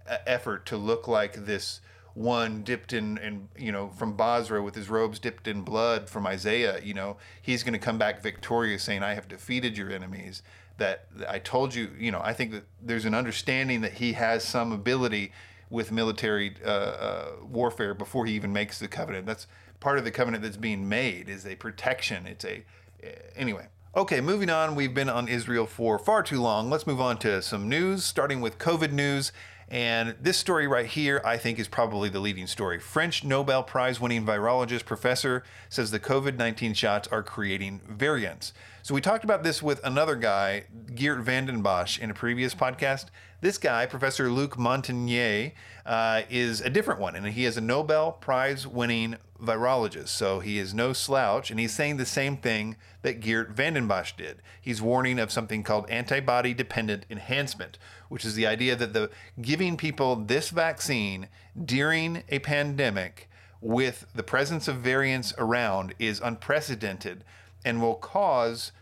uh, 0.08 0.16
effort 0.26 0.66
to 0.66 0.76
look 0.76 1.06
like 1.06 1.46
this 1.46 1.80
one 2.14 2.62
dipped 2.62 2.92
in, 2.92 3.18
in 3.18 3.48
you 3.56 3.70
know 3.70 3.88
from 3.90 4.14
Bozrah 4.14 4.62
with 4.62 4.74
his 4.74 4.90
robes 4.90 5.20
dipped 5.20 5.46
in 5.46 5.62
blood 5.62 6.10
from 6.10 6.26
Isaiah 6.26 6.80
you 6.82 6.92
know 6.92 7.16
he's 7.40 7.62
going 7.62 7.72
to 7.72 7.78
come 7.78 7.98
back 7.98 8.20
victorious 8.20 8.82
saying 8.82 9.04
I 9.04 9.14
have 9.14 9.28
defeated 9.28 9.78
your 9.78 9.92
enemies 9.92 10.42
that 10.80 11.06
I 11.28 11.38
told 11.38 11.74
you, 11.74 11.90
you 11.98 12.10
know, 12.10 12.20
I 12.24 12.32
think 12.32 12.52
that 12.52 12.64
there's 12.82 13.04
an 13.04 13.14
understanding 13.14 13.82
that 13.82 13.92
he 13.92 14.14
has 14.14 14.42
some 14.42 14.72
ability 14.72 15.30
with 15.70 15.92
military 15.92 16.54
uh, 16.64 16.68
uh, 16.68 17.26
warfare 17.42 17.94
before 17.94 18.26
he 18.26 18.34
even 18.34 18.52
makes 18.52 18.78
the 18.78 18.88
covenant. 18.88 19.26
That's 19.26 19.46
part 19.78 19.98
of 19.98 20.04
the 20.04 20.10
covenant 20.10 20.42
that's 20.42 20.56
being 20.56 20.88
made 20.88 21.28
is 21.28 21.46
a 21.46 21.54
protection. 21.54 22.26
It's 22.26 22.44
a 22.44 22.64
uh, 23.02 23.08
anyway. 23.36 23.68
Okay, 23.96 24.20
moving 24.20 24.50
on. 24.50 24.76
We've 24.76 24.94
been 24.94 25.08
on 25.08 25.26
Israel 25.26 25.66
for 25.66 25.98
far 25.98 26.22
too 26.22 26.40
long. 26.40 26.70
Let's 26.70 26.86
move 26.86 27.00
on 27.00 27.18
to 27.18 27.42
some 27.42 27.68
news, 27.68 28.04
starting 28.04 28.40
with 28.40 28.58
COVID 28.58 28.92
news. 28.92 29.32
And 29.70 30.16
this 30.20 30.36
story 30.36 30.66
right 30.66 30.86
here, 30.86 31.22
I 31.24 31.36
think, 31.36 31.58
is 31.60 31.68
probably 31.68 32.08
the 32.08 32.18
leading 32.18 32.48
story. 32.48 32.80
French 32.80 33.22
Nobel 33.22 33.62
Prize 33.62 34.00
winning 34.00 34.26
virologist 34.26 34.84
professor 34.84 35.44
says 35.68 35.92
the 35.92 36.00
COVID 36.00 36.36
19 36.36 36.74
shots 36.74 37.06
are 37.08 37.22
creating 37.22 37.80
variants. 37.88 38.52
So 38.82 38.94
we 38.94 39.00
talked 39.00 39.22
about 39.22 39.44
this 39.44 39.62
with 39.62 39.80
another 39.84 40.16
guy, 40.16 40.64
Geert 40.94 41.20
Vanden 41.20 41.62
Bossche, 41.62 42.00
in 42.00 42.10
a 42.10 42.14
previous 42.14 42.54
podcast. 42.54 43.06
This 43.42 43.56
guy, 43.56 43.86
Professor 43.86 44.30
Luc 44.30 44.56
Montagnier, 44.56 45.52
uh, 45.86 46.22
is 46.28 46.60
a 46.60 46.68
different 46.68 47.00
one, 47.00 47.16
and 47.16 47.26
he 47.26 47.46
is 47.46 47.56
a 47.56 47.62
Nobel 47.62 48.12
Prize 48.12 48.66
winning 48.66 49.16
virologist. 49.42 50.08
So 50.08 50.40
he 50.40 50.58
is 50.58 50.74
no 50.74 50.92
slouch, 50.92 51.50
and 51.50 51.58
he's 51.58 51.72
saying 51.72 51.96
the 51.96 52.04
same 52.04 52.36
thing 52.36 52.76
that 53.00 53.20
Geert 53.20 53.50
Vanden 53.50 53.88
Bossche 53.88 54.14
did. 54.14 54.42
He's 54.60 54.82
warning 54.82 55.18
of 55.18 55.32
something 55.32 55.62
called 55.62 55.88
antibody 55.88 56.52
dependent 56.52 57.06
enhancement, 57.08 57.78
which 58.10 58.26
is 58.26 58.34
the 58.34 58.46
idea 58.46 58.76
that 58.76 58.92
the 58.92 59.10
giving 59.40 59.78
people 59.78 60.16
this 60.16 60.50
vaccine 60.50 61.28
during 61.64 62.22
a 62.28 62.40
pandemic 62.40 63.30
with 63.62 64.06
the 64.14 64.22
presence 64.22 64.68
of 64.68 64.76
variants 64.76 65.32
around 65.38 65.94
is 65.98 66.20
unprecedented 66.20 67.24
and 67.64 67.80
will 67.80 67.94
cause 67.94 68.72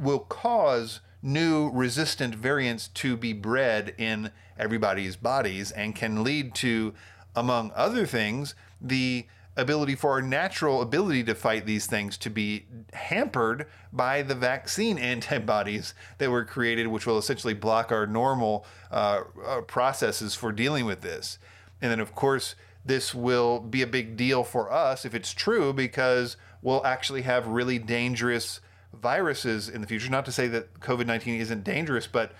will 0.00 0.18
cause 0.18 1.00
new 1.22 1.70
resistant 1.70 2.34
variants 2.34 2.88
to 2.88 3.16
be 3.16 3.32
bred 3.32 3.94
in 3.98 4.30
everybody's 4.58 5.16
bodies 5.16 5.70
and 5.70 5.94
can 5.94 6.22
lead 6.22 6.54
to 6.54 6.94
among 7.34 7.72
other 7.74 8.06
things 8.06 8.54
the 8.80 9.26
ability 9.56 9.94
for 9.94 10.12
our 10.12 10.22
natural 10.22 10.80
ability 10.80 11.24
to 11.24 11.34
fight 11.34 11.66
these 11.66 11.86
things 11.86 12.16
to 12.16 12.30
be 12.30 12.64
hampered 12.92 13.66
by 13.92 14.22
the 14.22 14.34
vaccine 14.34 14.98
antibodies 15.12 15.94
that 16.18 16.30
were 16.30 16.44
created, 16.44 16.86
which 16.86 17.06
will 17.06 17.18
essentially 17.18 17.54
block 17.54 17.92
our 17.92 18.06
normal 18.06 18.64
uh, 18.90 19.22
uh, 19.44 19.60
processes 19.62 20.34
for 20.34 20.52
dealing 20.52 20.84
with 20.84 21.00
this. 21.02 21.38
And 21.82 21.90
then, 21.90 22.00
of 22.00 22.14
course, 22.14 22.54
this 22.84 23.14
will 23.14 23.60
be 23.60 23.82
a 23.82 23.86
big 23.86 24.16
deal 24.16 24.42
for 24.44 24.72
us 24.72 25.04
if 25.04 25.14
it's 25.14 25.32
true 25.32 25.72
because 25.72 26.36
we'll 26.62 26.84
actually 26.86 27.22
have 27.22 27.46
really 27.46 27.78
dangerous 27.78 28.60
viruses 28.92 29.68
in 29.68 29.80
the 29.80 29.86
future. 29.86 30.10
Not 30.10 30.24
to 30.26 30.32
say 30.32 30.48
that 30.48 30.80
COVID 30.80 31.06
19 31.06 31.40
isn't 31.40 31.64
dangerous, 31.64 32.06
but 32.06 32.32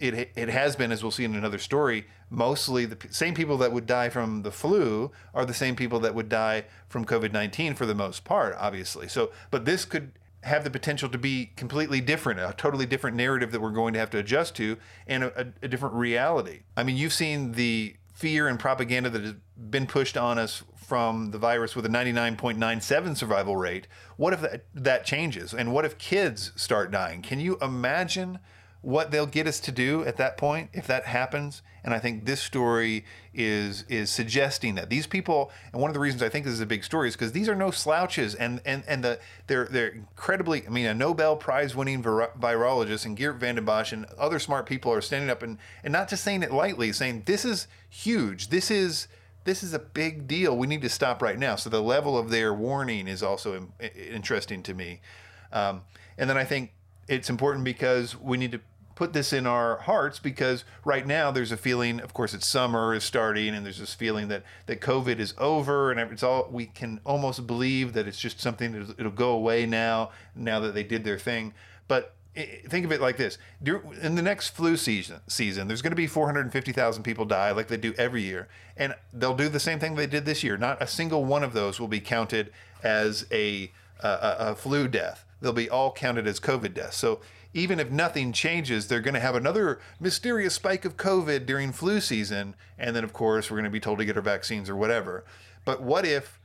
it, 0.00 0.30
it 0.36 0.48
has 0.48 0.76
been, 0.76 0.92
as 0.92 1.02
we'll 1.02 1.10
see 1.10 1.24
in 1.24 1.34
another 1.34 1.58
story, 1.58 2.06
mostly 2.30 2.84
the 2.84 2.96
same 3.10 3.34
people 3.34 3.56
that 3.58 3.72
would 3.72 3.86
die 3.86 4.08
from 4.08 4.42
the 4.42 4.52
flu 4.52 5.10
are 5.34 5.44
the 5.44 5.54
same 5.54 5.74
people 5.74 5.98
that 6.00 6.14
would 6.14 6.28
die 6.28 6.64
from 6.88 7.04
COVID 7.04 7.32
19 7.32 7.74
for 7.74 7.86
the 7.86 7.94
most 7.94 8.24
part, 8.24 8.56
obviously. 8.58 9.08
So, 9.08 9.30
but 9.50 9.64
this 9.64 9.84
could 9.84 10.12
have 10.44 10.62
the 10.62 10.70
potential 10.70 11.08
to 11.08 11.18
be 11.18 11.50
completely 11.56 12.00
different, 12.00 12.38
a 12.38 12.54
totally 12.56 12.86
different 12.86 13.16
narrative 13.16 13.50
that 13.50 13.60
we're 13.60 13.70
going 13.70 13.92
to 13.92 13.98
have 13.98 14.10
to 14.10 14.18
adjust 14.18 14.54
to, 14.56 14.76
and 15.06 15.24
a, 15.24 15.40
a, 15.40 15.46
a 15.62 15.68
different 15.68 15.94
reality. 15.94 16.60
I 16.76 16.84
mean, 16.84 16.96
you've 16.96 17.12
seen 17.12 17.52
the 17.52 17.96
fear 18.14 18.48
and 18.48 18.58
propaganda 18.58 19.10
that 19.10 19.36
been 19.70 19.86
pushed 19.86 20.16
on 20.16 20.38
us 20.38 20.62
from 20.76 21.32
the 21.32 21.38
virus 21.38 21.76
with 21.76 21.84
a 21.84 21.88
99.97 21.88 23.16
survival 23.16 23.56
rate. 23.56 23.86
What 24.16 24.32
if 24.32 24.40
that, 24.40 24.64
that 24.74 25.04
changes? 25.04 25.52
And 25.52 25.72
what 25.72 25.84
if 25.84 25.98
kids 25.98 26.52
start 26.56 26.90
dying? 26.90 27.22
Can 27.22 27.40
you 27.40 27.58
imagine? 27.60 28.38
what 28.80 29.10
they'll 29.10 29.26
get 29.26 29.46
us 29.46 29.58
to 29.58 29.72
do 29.72 30.04
at 30.04 30.16
that 30.16 30.36
point 30.36 30.70
if 30.72 30.86
that 30.86 31.04
happens 31.04 31.62
and 31.82 31.92
i 31.92 31.98
think 31.98 32.24
this 32.24 32.40
story 32.40 33.04
is 33.34 33.84
is 33.88 34.08
suggesting 34.08 34.76
that 34.76 34.88
these 34.88 35.06
people 35.06 35.50
and 35.72 35.82
one 35.82 35.90
of 35.90 35.94
the 35.94 36.00
reasons 36.00 36.22
i 36.22 36.28
think 36.28 36.44
this 36.44 36.54
is 36.54 36.60
a 36.60 36.66
big 36.66 36.84
story 36.84 37.08
is 37.08 37.14
because 37.14 37.32
these 37.32 37.48
are 37.48 37.56
no 37.56 37.72
slouches 37.72 38.36
and 38.36 38.60
and 38.64 38.84
and 38.86 39.02
the 39.02 39.18
they're 39.48 39.66
they're 39.66 39.88
incredibly 39.88 40.64
i 40.64 40.70
mean 40.70 40.86
a 40.86 40.94
nobel 40.94 41.34
prize 41.34 41.74
winning 41.74 42.02
virologist 42.02 43.04
and 43.04 43.16
geert 43.16 43.36
vanden 43.36 43.66
bossche 43.66 43.92
and 43.92 44.06
other 44.16 44.38
smart 44.38 44.64
people 44.64 44.92
are 44.92 45.00
standing 45.00 45.28
up 45.28 45.42
and 45.42 45.58
and 45.82 45.92
not 45.92 46.08
just 46.08 46.22
saying 46.22 46.44
it 46.44 46.52
lightly 46.52 46.92
saying 46.92 47.22
this 47.26 47.44
is 47.44 47.66
huge 47.90 48.48
this 48.48 48.70
is 48.70 49.08
this 49.44 49.62
is 49.62 49.72
a 49.72 49.78
big 49.78 50.26
deal. 50.26 50.56
We 50.56 50.66
need 50.66 50.82
to 50.82 50.88
stop 50.88 51.22
right 51.22 51.38
now. 51.38 51.56
So 51.56 51.70
the 51.70 51.82
level 51.82 52.18
of 52.18 52.30
their 52.30 52.52
warning 52.52 53.08
is 53.08 53.22
also 53.22 53.68
interesting 53.80 54.62
to 54.64 54.74
me. 54.74 55.00
Um, 55.52 55.82
and 56.18 56.28
then 56.28 56.36
i 56.36 56.44
think 56.44 56.72
it's 57.06 57.30
important 57.30 57.64
because 57.64 58.16
we 58.16 58.36
need 58.36 58.52
to 58.52 58.60
put 58.94 59.12
this 59.12 59.32
in 59.32 59.46
our 59.46 59.76
hearts 59.76 60.18
because 60.18 60.64
right 60.84 61.06
now 61.06 61.30
there's 61.30 61.52
a 61.52 61.56
feeling 61.56 62.00
of 62.00 62.12
course 62.12 62.34
it's 62.34 62.48
summer 62.48 62.92
is 62.92 63.04
starting 63.04 63.54
and 63.54 63.64
there's 63.64 63.78
this 63.78 63.94
feeling 63.94 64.26
that 64.26 64.42
that 64.66 64.80
covid 64.80 65.20
is 65.20 65.32
over 65.38 65.92
and 65.92 66.00
it's 66.12 66.24
all 66.24 66.48
we 66.50 66.66
can 66.66 67.00
almost 67.06 67.46
believe 67.46 67.92
that 67.92 68.08
it's 68.08 68.18
just 68.18 68.40
something 68.40 68.72
that 68.72 68.98
it'll 68.98 69.12
go 69.12 69.30
away 69.30 69.64
now 69.64 70.10
now 70.34 70.58
that 70.58 70.74
they 70.74 70.82
did 70.82 71.04
their 71.04 71.18
thing. 71.18 71.54
But 71.86 72.14
think 72.68 72.84
of 72.84 72.92
it 72.92 73.00
like 73.00 73.16
this 73.16 73.38
in 74.00 74.14
the 74.14 74.22
next 74.22 74.50
flu 74.50 74.76
season 74.76 75.20
season 75.26 75.68
there's 75.68 75.82
going 75.82 75.92
to 75.92 75.96
be 75.96 76.06
450,000 76.06 77.02
people 77.02 77.24
die 77.24 77.50
like 77.50 77.68
they 77.68 77.76
do 77.76 77.94
every 77.98 78.22
year 78.22 78.48
and 78.76 78.94
they'll 79.12 79.34
do 79.34 79.48
the 79.48 79.60
same 79.60 79.78
thing 79.78 79.94
they 79.94 80.06
did 80.06 80.24
this 80.24 80.42
year 80.42 80.56
not 80.56 80.80
a 80.80 80.86
single 80.86 81.24
one 81.24 81.42
of 81.42 81.52
those 81.52 81.80
will 81.80 81.88
be 81.88 82.00
counted 82.00 82.52
as 82.82 83.26
a 83.32 83.70
a, 84.00 84.36
a 84.38 84.54
flu 84.54 84.88
death 84.88 85.24
they'll 85.40 85.52
be 85.52 85.68
all 85.68 85.92
counted 85.92 86.26
as 86.26 86.38
covid 86.38 86.74
deaths 86.74 86.96
so 86.96 87.20
even 87.54 87.80
if 87.80 87.90
nothing 87.90 88.32
changes, 88.32 88.86
they're 88.86 89.00
going 89.00 89.14
to 89.14 89.20
have 89.20 89.34
another 89.34 89.80
mysterious 89.98 90.54
spike 90.54 90.84
of 90.84 90.96
COVID 90.96 91.46
during 91.46 91.72
flu 91.72 92.00
season. 92.00 92.54
And 92.78 92.94
then, 92.94 93.04
of 93.04 93.12
course, 93.12 93.50
we're 93.50 93.56
going 93.56 93.64
to 93.64 93.70
be 93.70 93.80
told 93.80 93.98
to 93.98 94.04
get 94.04 94.16
our 94.16 94.22
vaccines 94.22 94.68
or 94.68 94.76
whatever. 94.76 95.24
But 95.64 95.82
what 95.82 96.04
if 96.04 96.38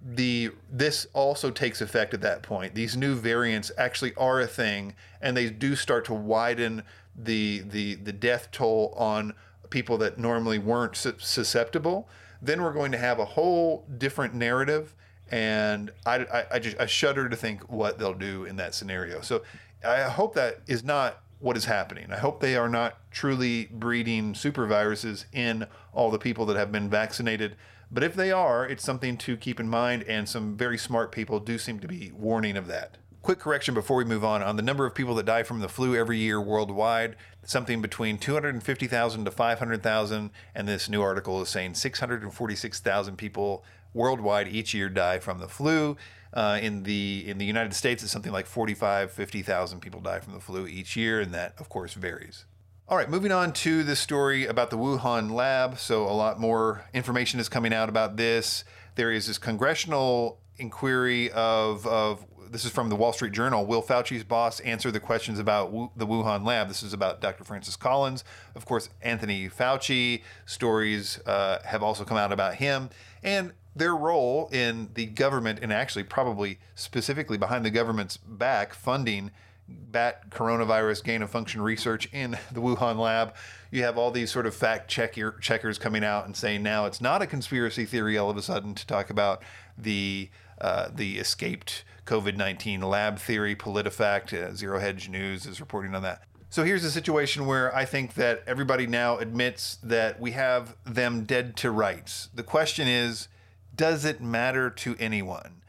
the 0.00 0.50
this 0.70 1.06
also 1.12 1.50
takes 1.50 1.80
effect 1.80 2.14
at 2.14 2.20
that 2.22 2.42
point? 2.42 2.74
These 2.74 2.96
new 2.96 3.14
variants 3.14 3.70
actually 3.76 4.14
are 4.16 4.40
a 4.40 4.46
thing, 4.46 4.94
and 5.20 5.36
they 5.36 5.50
do 5.50 5.74
start 5.76 6.04
to 6.06 6.14
widen 6.14 6.82
the 7.16 7.60
the 7.60 7.96
the 7.96 8.12
death 8.12 8.50
toll 8.52 8.94
on 8.96 9.34
people 9.70 9.98
that 9.98 10.18
normally 10.18 10.58
weren't 10.58 10.96
susceptible. 10.96 12.08
Then 12.40 12.62
we're 12.62 12.72
going 12.72 12.92
to 12.92 12.98
have 12.98 13.18
a 13.18 13.24
whole 13.24 13.84
different 13.98 14.34
narrative 14.34 14.94
and 15.30 15.90
I, 16.06 16.16
I, 16.16 16.44
I, 16.52 16.58
just 16.58 16.78
I 16.80 16.86
shudder 16.86 17.28
to 17.28 17.36
think 17.36 17.70
what 17.70 17.98
they'll 17.98 18.14
do 18.14 18.44
in 18.44 18.56
that 18.56 18.74
scenario. 18.74 19.20
So 19.20 19.42
I 19.84 20.02
hope 20.02 20.34
that 20.34 20.60
is 20.66 20.82
not 20.82 21.22
what 21.40 21.56
is 21.56 21.66
happening. 21.66 22.10
I 22.10 22.16
hope 22.16 22.40
they 22.40 22.56
are 22.56 22.68
not 22.68 22.98
truly 23.10 23.66
breeding 23.66 24.34
super 24.34 24.66
viruses 24.66 25.26
in 25.32 25.66
all 25.92 26.10
the 26.10 26.18
people 26.18 26.46
that 26.46 26.56
have 26.56 26.72
been 26.72 26.88
vaccinated. 26.88 27.56
But 27.90 28.02
if 28.02 28.14
they 28.14 28.30
are, 28.30 28.66
it's 28.66 28.84
something 28.84 29.16
to 29.18 29.36
keep 29.36 29.58
in 29.58 29.68
mind, 29.68 30.02
and 30.04 30.28
some 30.28 30.56
very 30.56 30.76
smart 30.76 31.10
people 31.10 31.40
do 31.40 31.58
seem 31.58 31.80
to 31.80 31.88
be 31.88 32.12
warning 32.14 32.56
of 32.56 32.66
that. 32.66 32.98
Quick 33.22 33.40
correction 33.40 33.74
before 33.74 33.96
we 33.96 34.04
move 34.04 34.24
on 34.24 34.42
on 34.42 34.56
the 34.56 34.62
number 34.62 34.86
of 34.86 34.94
people 34.94 35.14
that 35.16 35.26
die 35.26 35.42
from 35.42 35.60
the 35.60 35.68
flu 35.68 35.96
every 35.96 36.18
year 36.18 36.40
worldwide, 36.40 37.16
something 37.44 37.82
between 37.82 38.18
250,000 38.18 39.24
to 39.24 39.30
500,000, 39.30 40.30
and 40.54 40.68
this 40.68 40.88
new 40.88 41.02
article 41.02 41.40
is 41.42 41.48
saying 41.48 41.74
646,000 41.74 43.16
people 43.16 43.64
worldwide 43.94 44.48
each 44.48 44.74
year 44.74 44.88
die 44.88 45.18
from 45.18 45.38
the 45.38 45.48
flu. 45.48 45.96
Uh, 46.32 46.58
in 46.60 46.82
the 46.82 47.24
in 47.26 47.38
the 47.38 47.44
United 47.46 47.72
States, 47.72 48.02
it's 48.02 48.12
something 48.12 48.32
like 48.32 48.46
45, 48.46 49.10
50,000 49.10 49.80
people 49.80 50.00
die 50.00 50.20
from 50.20 50.34
the 50.34 50.40
flu 50.40 50.66
each 50.66 50.94
year, 50.94 51.20
and 51.20 51.32
that 51.32 51.54
of 51.58 51.70
course 51.70 51.94
varies. 51.94 52.44
All 52.90 52.96
right, 52.96 53.10
moving 53.10 53.32
on 53.32 53.52
to 53.52 53.82
the 53.82 53.94
story 53.94 54.46
about 54.46 54.70
the 54.70 54.78
Wuhan 54.78 55.30
lab. 55.30 55.78
So 55.78 56.04
a 56.04 56.16
lot 56.16 56.40
more 56.40 56.86
information 56.94 57.38
is 57.38 57.46
coming 57.46 57.74
out 57.74 57.90
about 57.90 58.16
this. 58.16 58.64
There 58.94 59.12
is 59.12 59.26
this 59.26 59.36
congressional 59.36 60.40
inquiry 60.56 61.30
of 61.32 61.86
of 61.86 62.24
this 62.50 62.64
is 62.64 62.70
from 62.70 62.88
the 62.88 62.96
Wall 62.96 63.12
Street 63.12 63.32
Journal. 63.32 63.66
Will 63.66 63.82
Fauci's 63.82 64.24
boss 64.24 64.60
answer 64.60 64.90
the 64.90 65.00
questions 65.00 65.38
about 65.38 65.70
the 65.98 66.06
Wuhan 66.06 66.46
lab? 66.46 66.68
This 66.68 66.82
is 66.82 66.94
about 66.94 67.20
Dr. 67.20 67.44
Francis 67.44 67.76
Collins. 67.76 68.24
Of 68.54 68.64
course, 68.64 68.88
Anthony 69.02 69.50
Fauci. 69.50 70.22
Stories 70.46 71.20
uh, 71.26 71.58
have 71.66 71.82
also 71.82 72.06
come 72.06 72.16
out 72.16 72.32
about 72.32 72.54
him. 72.54 72.88
And 73.22 73.52
their 73.76 73.94
role 73.94 74.48
in 74.50 74.88
the 74.94 75.04
government 75.04 75.58
and 75.60 75.74
actually 75.74 76.04
probably 76.04 76.58
specifically 76.74 77.36
behind 77.36 77.66
the 77.66 77.70
government's 77.70 78.16
back 78.16 78.72
funding 78.72 79.30
bat 79.68 80.30
coronavirus 80.30 81.04
gain 81.04 81.22
of 81.22 81.30
function 81.30 81.60
research 81.60 82.08
in 82.12 82.32
the 82.52 82.60
Wuhan 82.60 82.98
lab. 82.98 83.34
You 83.70 83.82
have 83.82 83.98
all 83.98 84.10
these 84.10 84.30
sort 84.30 84.46
of 84.46 84.54
fact 84.54 84.88
checker, 84.88 85.38
checkers 85.40 85.78
coming 85.78 86.04
out 86.04 86.26
and 86.26 86.36
saying 86.36 86.62
now 86.62 86.86
it's 86.86 87.00
not 87.00 87.22
a 87.22 87.26
conspiracy 87.26 87.84
theory 87.84 88.16
all 88.16 88.30
of 88.30 88.36
a 88.36 88.42
sudden 88.42 88.74
to 88.74 88.86
talk 88.86 89.10
about 89.10 89.42
the 89.76 90.30
uh, 90.60 90.88
the 90.92 91.18
escaped 91.18 91.84
COVID 92.06 92.36
19 92.36 92.80
lab 92.80 93.18
theory. 93.18 93.54
PolitiFact, 93.54 94.32
uh, 94.32 94.54
Zero 94.54 94.80
Hedge 94.80 95.08
News 95.08 95.46
is 95.46 95.60
reporting 95.60 95.94
on 95.94 96.02
that. 96.02 96.22
So 96.50 96.64
here's 96.64 96.84
a 96.84 96.90
situation 96.90 97.44
where 97.44 97.74
I 97.76 97.84
think 97.84 98.14
that 98.14 98.42
everybody 98.46 98.86
now 98.86 99.18
admits 99.18 99.76
that 99.82 100.18
we 100.18 100.30
have 100.30 100.76
them 100.84 101.24
dead 101.24 101.56
to 101.56 101.70
rights. 101.70 102.30
The 102.34 102.42
question 102.42 102.88
is, 102.88 103.28
does 103.76 104.06
it 104.06 104.22
matter 104.22 104.70
to 104.70 104.96
anyone? 104.98 105.60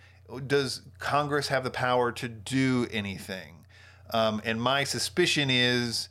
Does 0.47 0.83
Congress 0.97 1.49
have 1.49 1.65
the 1.65 1.69
power 1.69 2.13
to 2.13 2.29
do 2.29 2.87
anything? 2.91 3.58
Um, 4.11 4.41
and 4.43 4.61
my 4.61 4.83
suspicion 4.83 5.49
is 5.49 6.09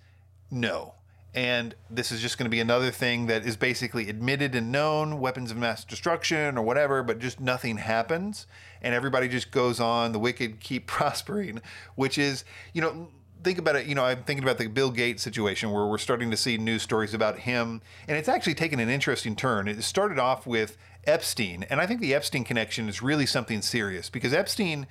no. 0.51 0.95
And 1.35 1.75
this 1.91 2.11
is 2.11 2.21
just 2.21 2.39
going 2.39 2.47
to 2.47 2.51
be 2.51 2.61
another 2.61 2.91
thing 2.91 3.27
that 3.27 3.45
is 3.45 3.57
basically 3.57 4.09
admitted 4.09 4.55
and 4.55 4.73
known 4.73 5.21
weapons 5.21 5.51
of 5.51 5.57
mass 5.57 5.85
destruction 5.85 6.57
or 6.57 6.63
whatever, 6.63 7.03
but 7.03 7.19
just 7.19 7.39
nothing 7.39 7.77
happens. 7.77 8.47
And 8.81 8.95
everybody 8.95 9.29
just 9.29 9.51
goes 9.51 9.79
on. 9.79 10.13
The 10.13 10.19
wicked 10.19 10.61
keep 10.61 10.87
prospering, 10.89 11.61
which 11.95 12.19
is, 12.19 12.45
you 12.73 12.81
know, 12.81 13.09
think 13.45 13.59
about 13.59 13.77
it, 13.77 13.87
you 13.87 13.95
know, 13.95 14.05
I'm 14.05 14.25
thinking 14.25 14.43
about 14.43 14.59
the 14.59 14.67
Bill 14.67 14.91
Gates 14.91 15.23
situation 15.23 15.71
where 15.71 15.87
we're 15.87 15.99
starting 15.99 16.31
to 16.31 16.37
see 16.37 16.59
news 16.59 16.83
stories 16.83 17.15
about 17.15 17.41
him, 17.41 17.83
and 18.09 18.17
it's 18.17 18.29
actually 18.29 18.55
taken 18.55 18.81
an 18.81 18.89
interesting 18.89 19.37
turn. 19.37 19.69
It 19.69 19.83
started 19.83 20.19
off 20.19 20.47
with 20.47 20.77
Epstein. 21.05 21.65
And 21.71 21.81
I 21.81 21.87
think 21.87 22.01
the 22.01 22.15
Epstein 22.15 22.45
connection 22.45 22.89
is 22.89 23.03
really 23.03 23.27
something 23.27 23.63
serious 23.63 24.11
because 24.11 24.33
Epstein, 24.33 24.87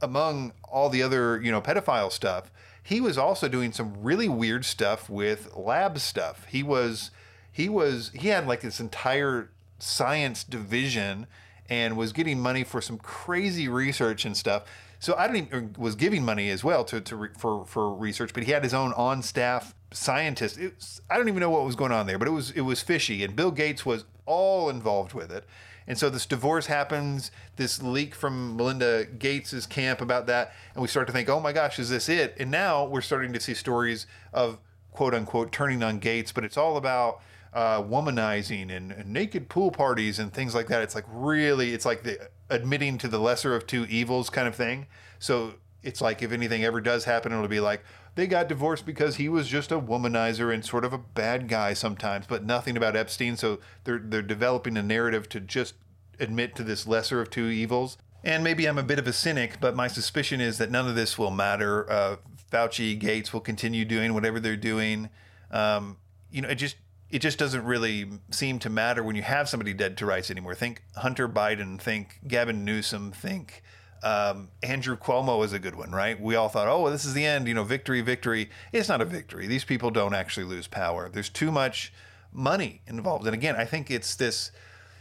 among 0.00 0.52
all 0.64 0.88
the 0.88 1.02
other, 1.02 1.40
you 1.40 1.50
know, 1.50 1.60
pedophile 1.60 2.12
stuff, 2.12 2.50
he 2.82 3.00
was 3.00 3.16
also 3.16 3.48
doing 3.48 3.72
some 3.72 4.02
really 4.02 4.28
weird 4.28 4.64
stuff 4.64 5.08
with 5.08 5.54
lab 5.56 5.98
stuff. 5.98 6.46
He 6.46 6.62
was 6.62 7.10
he 7.50 7.68
was 7.68 8.10
he 8.14 8.28
had 8.28 8.46
like 8.46 8.60
this 8.60 8.80
entire 8.80 9.50
science 9.78 10.44
division 10.44 11.26
and 11.68 11.96
was 11.96 12.12
getting 12.12 12.38
money 12.38 12.62
for 12.64 12.80
some 12.80 12.98
crazy 12.98 13.68
research 13.68 14.24
and 14.24 14.36
stuff. 14.36 14.64
So 14.98 15.14
I 15.16 15.26
don't 15.26 15.36
even 15.36 15.74
was 15.78 15.94
giving 15.94 16.24
money 16.24 16.50
as 16.50 16.62
well 16.62 16.84
to, 16.84 17.00
to 17.00 17.28
for 17.38 17.64
for 17.64 17.94
research, 17.94 18.32
but 18.34 18.42
he 18.42 18.52
had 18.52 18.62
his 18.62 18.74
own 18.74 18.92
on 18.94 19.22
staff 19.22 19.74
scientist. 19.92 20.58
Was, 20.60 21.00
I 21.10 21.16
don't 21.16 21.28
even 21.28 21.40
know 21.40 21.50
what 21.50 21.64
was 21.64 21.76
going 21.76 21.92
on 21.92 22.06
there, 22.06 22.18
but 22.18 22.28
it 22.28 22.32
was 22.32 22.50
it 22.50 22.62
was 22.62 22.80
fishy, 22.80 23.24
and 23.24 23.34
Bill 23.34 23.50
Gates 23.50 23.86
was 23.86 24.04
all 24.26 24.68
involved 24.68 25.12
with 25.14 25.30
it. 25.32 25.44
And 25.86 25.98
so 25.98 26.08
this 26.08 26.26
divorce 26.26 26.66
happens, 26.66 27.30
this 27.56 27.82
leak 27.82 28.14
from 28.14 28.56
Melinda 28.56 29.04
Gates's 29.04 29.66
camp 29.66 30.00
about 30.00 30.26
that, 30.26 30.52
and 30.74 30.82
we 30.82 30.88
start 30.88 31.06
to 31.08 31.12
think, 31.12 31.28
oh 31.28 31.40
my 31.40 31.52
gosh, 31.52 31.78
is 31.78 31.90
this 31.90 32.08
it? 32.08 32.34
And 32.38 32.50
now 32.50 32.84
we're 32.84 33.02
starting 33.02 33.32
to 33.34 33.40
see 33.40 33.54
stories 33.54 34.06
of 34.32 34.58
quote 34.92 35.14
unquote 35.14 35.52
turning 35.52 35.82
on 35.82 35.98
Gates, 35.98 36.32
but 36.32 36.44
it's 36.44 36.56
all 36.56 36.76
about 36.76 37.20
uh, 37.52 37.82
womanizing 37.82 38.74
and, 38.74 38.90
and, 38.90 39.12
naked 39.12 39.48
pool 39.48 39.70
parties 39.70 40.18
and 40.18 40.32
things 40.32 40.54
like 40.54 40.66
that. 40.68 40.82
It's 40.82 40.94
like 40.94 41.04
really, 41.08 41.72
it's 41.72 41.86
like 41.86 42.02
the 42.02 42.28
admitting 42.50 42.98
to 42.98 43.08
the 43.08 43.18
lesser 43.20 43.54
of 43.54 43.66
two 43.66 43.86
evils 43.86 44.28
kind 44.28 44.48
of 44.48 44.56
thing. 44.56 44.86
So 45.20 45.54
it's 45.82 46.00
like 46.00 46.22
if 46.22 46.32
anything 46.32 46.64
ever 46.64 46.80
does 46.80 47.04
happen, 47.04 47.32
it'll 47.32 47.46
be 47.46 47.60
like 47.60 47.84
they 48.14 48.26
got 48.26 48.48
divorced 48.48 48.86
because 48.86 49.16
he 49.16 49.28
was 49.28 49.48
just 49.48 49.72
a 49.72 49.80
womanizer 49.80 50.52
and 50.52 50.64
sort 50.64 50.84
of 50.84 50.92
a 50.92 50.98
bad 50.98 51.48
guy 51.48 51.72
sometimes, 51.72 52.26
but 52.26 52.44
nothing 52.44 52.76
about 52.76 52.96
Epstein. 52.96 53.36
So 53.36 53.58
they're 53.84 53.98
they're 53.98 54.22
developing 54.22 54.76
a 54.76 54.82
narrative 54.82 55.28
to 55.30 55.40
just 55.40 55.74
admit 56.20 56.54
to 56.56 56.62
this 56.62 56.86
lesser 56.86 57.20
of 57.20 57.30
two 57.30 57.46
evils. 57.46 57.98
And 58.22 58.42
maybe 58.42 58.66
I'm 58.66 58.78
a 58.78 58.82
bit 58.82 58.98
of 58.98 59.06
a 59.06 59.12
cynic, 59.12 59.58
but 59.60 59.76
my 59.76 59.86
suspicion 59.86 60.40
is 60.40 60.56
that 60.58 60.70
none 60.70 60.88
of 60.88 60.94
this 60.94 61.18
will 61.18 61.30
matter. 61.30 61.90
Uh, 61.90 62.16
Fauci, 62.50 62.98
Gates 62.98 63.32
will 63.32 63.40
continue 63.40 63.84
doing 63.84 64.14
whatever 64.14 64.40
they're 64.40 64.56
doing. 64.56 65.10
Um, 65.50 65.98
you 66.30 66.40
know, 66.40 66.48
it 66.48 66.54
just 66.54 66.76
it 67.10 67.18
just 67.18 67.38
doesn't 67.38 67.64
really 67.64 68.08
seem 68.30 68.58
to 68.60 68.70
matter 68.70 69.02
when 69.02 69.14
you 69.14 69.22
have 69.22 69.48
somebody 69.48 69.74
dead 69.74 69.96
to 69.98 70.06
rights 70.06 70.30
anymore. 70.30 70.54
Think 70.54 70.82
Hunter 70.96 71.28
Biden, 71.28 71.80
think 71.80 72.20
Gavin 72.26 72.64
Newsom, 72.64 73.12
think 73.12 73.62
um, 74.04 74.48
Andrew 74.62 74.98
Cuomo 74.98 75.42
is 75.44 75.54
a 75.54 75.58
good 75.58 75.74
one, 75.74 75.90
right? 75.90 76.20
We 76.20 76.36
all 76.36 76.50
thought, 76.50 76.68
oh, 76.68 76.82
well, 76.82 76.92
this 76.92 77.06
is 77.06 77.14
the 77.14 77.24
end, 77.24 77.48
you 77.48 77.54
know, 77.54 77.64
victory, 77.64 78.02
victory. 78.02 78.50
It's 78.70 78.88
not 78.88 79.00
a 79.00 79.06
victory. 79.06 79.46
These 79.46 79.64
people 79.64 79.90
don't 79.90 80.14
actually 80.14 80.44
lose 80.44 80.66
power. 80.66 81.08
There's 81.08 81.30
too 81.30 81.50
much 81.50 81.90
money 82.30 82.82
involved. 82.86 83.24
And 83.26 83.32
again, 83.32 83.56
I 83.56 83.64
think 83.64 83.90
it's 83.90 84.14
this. 84.14 84.50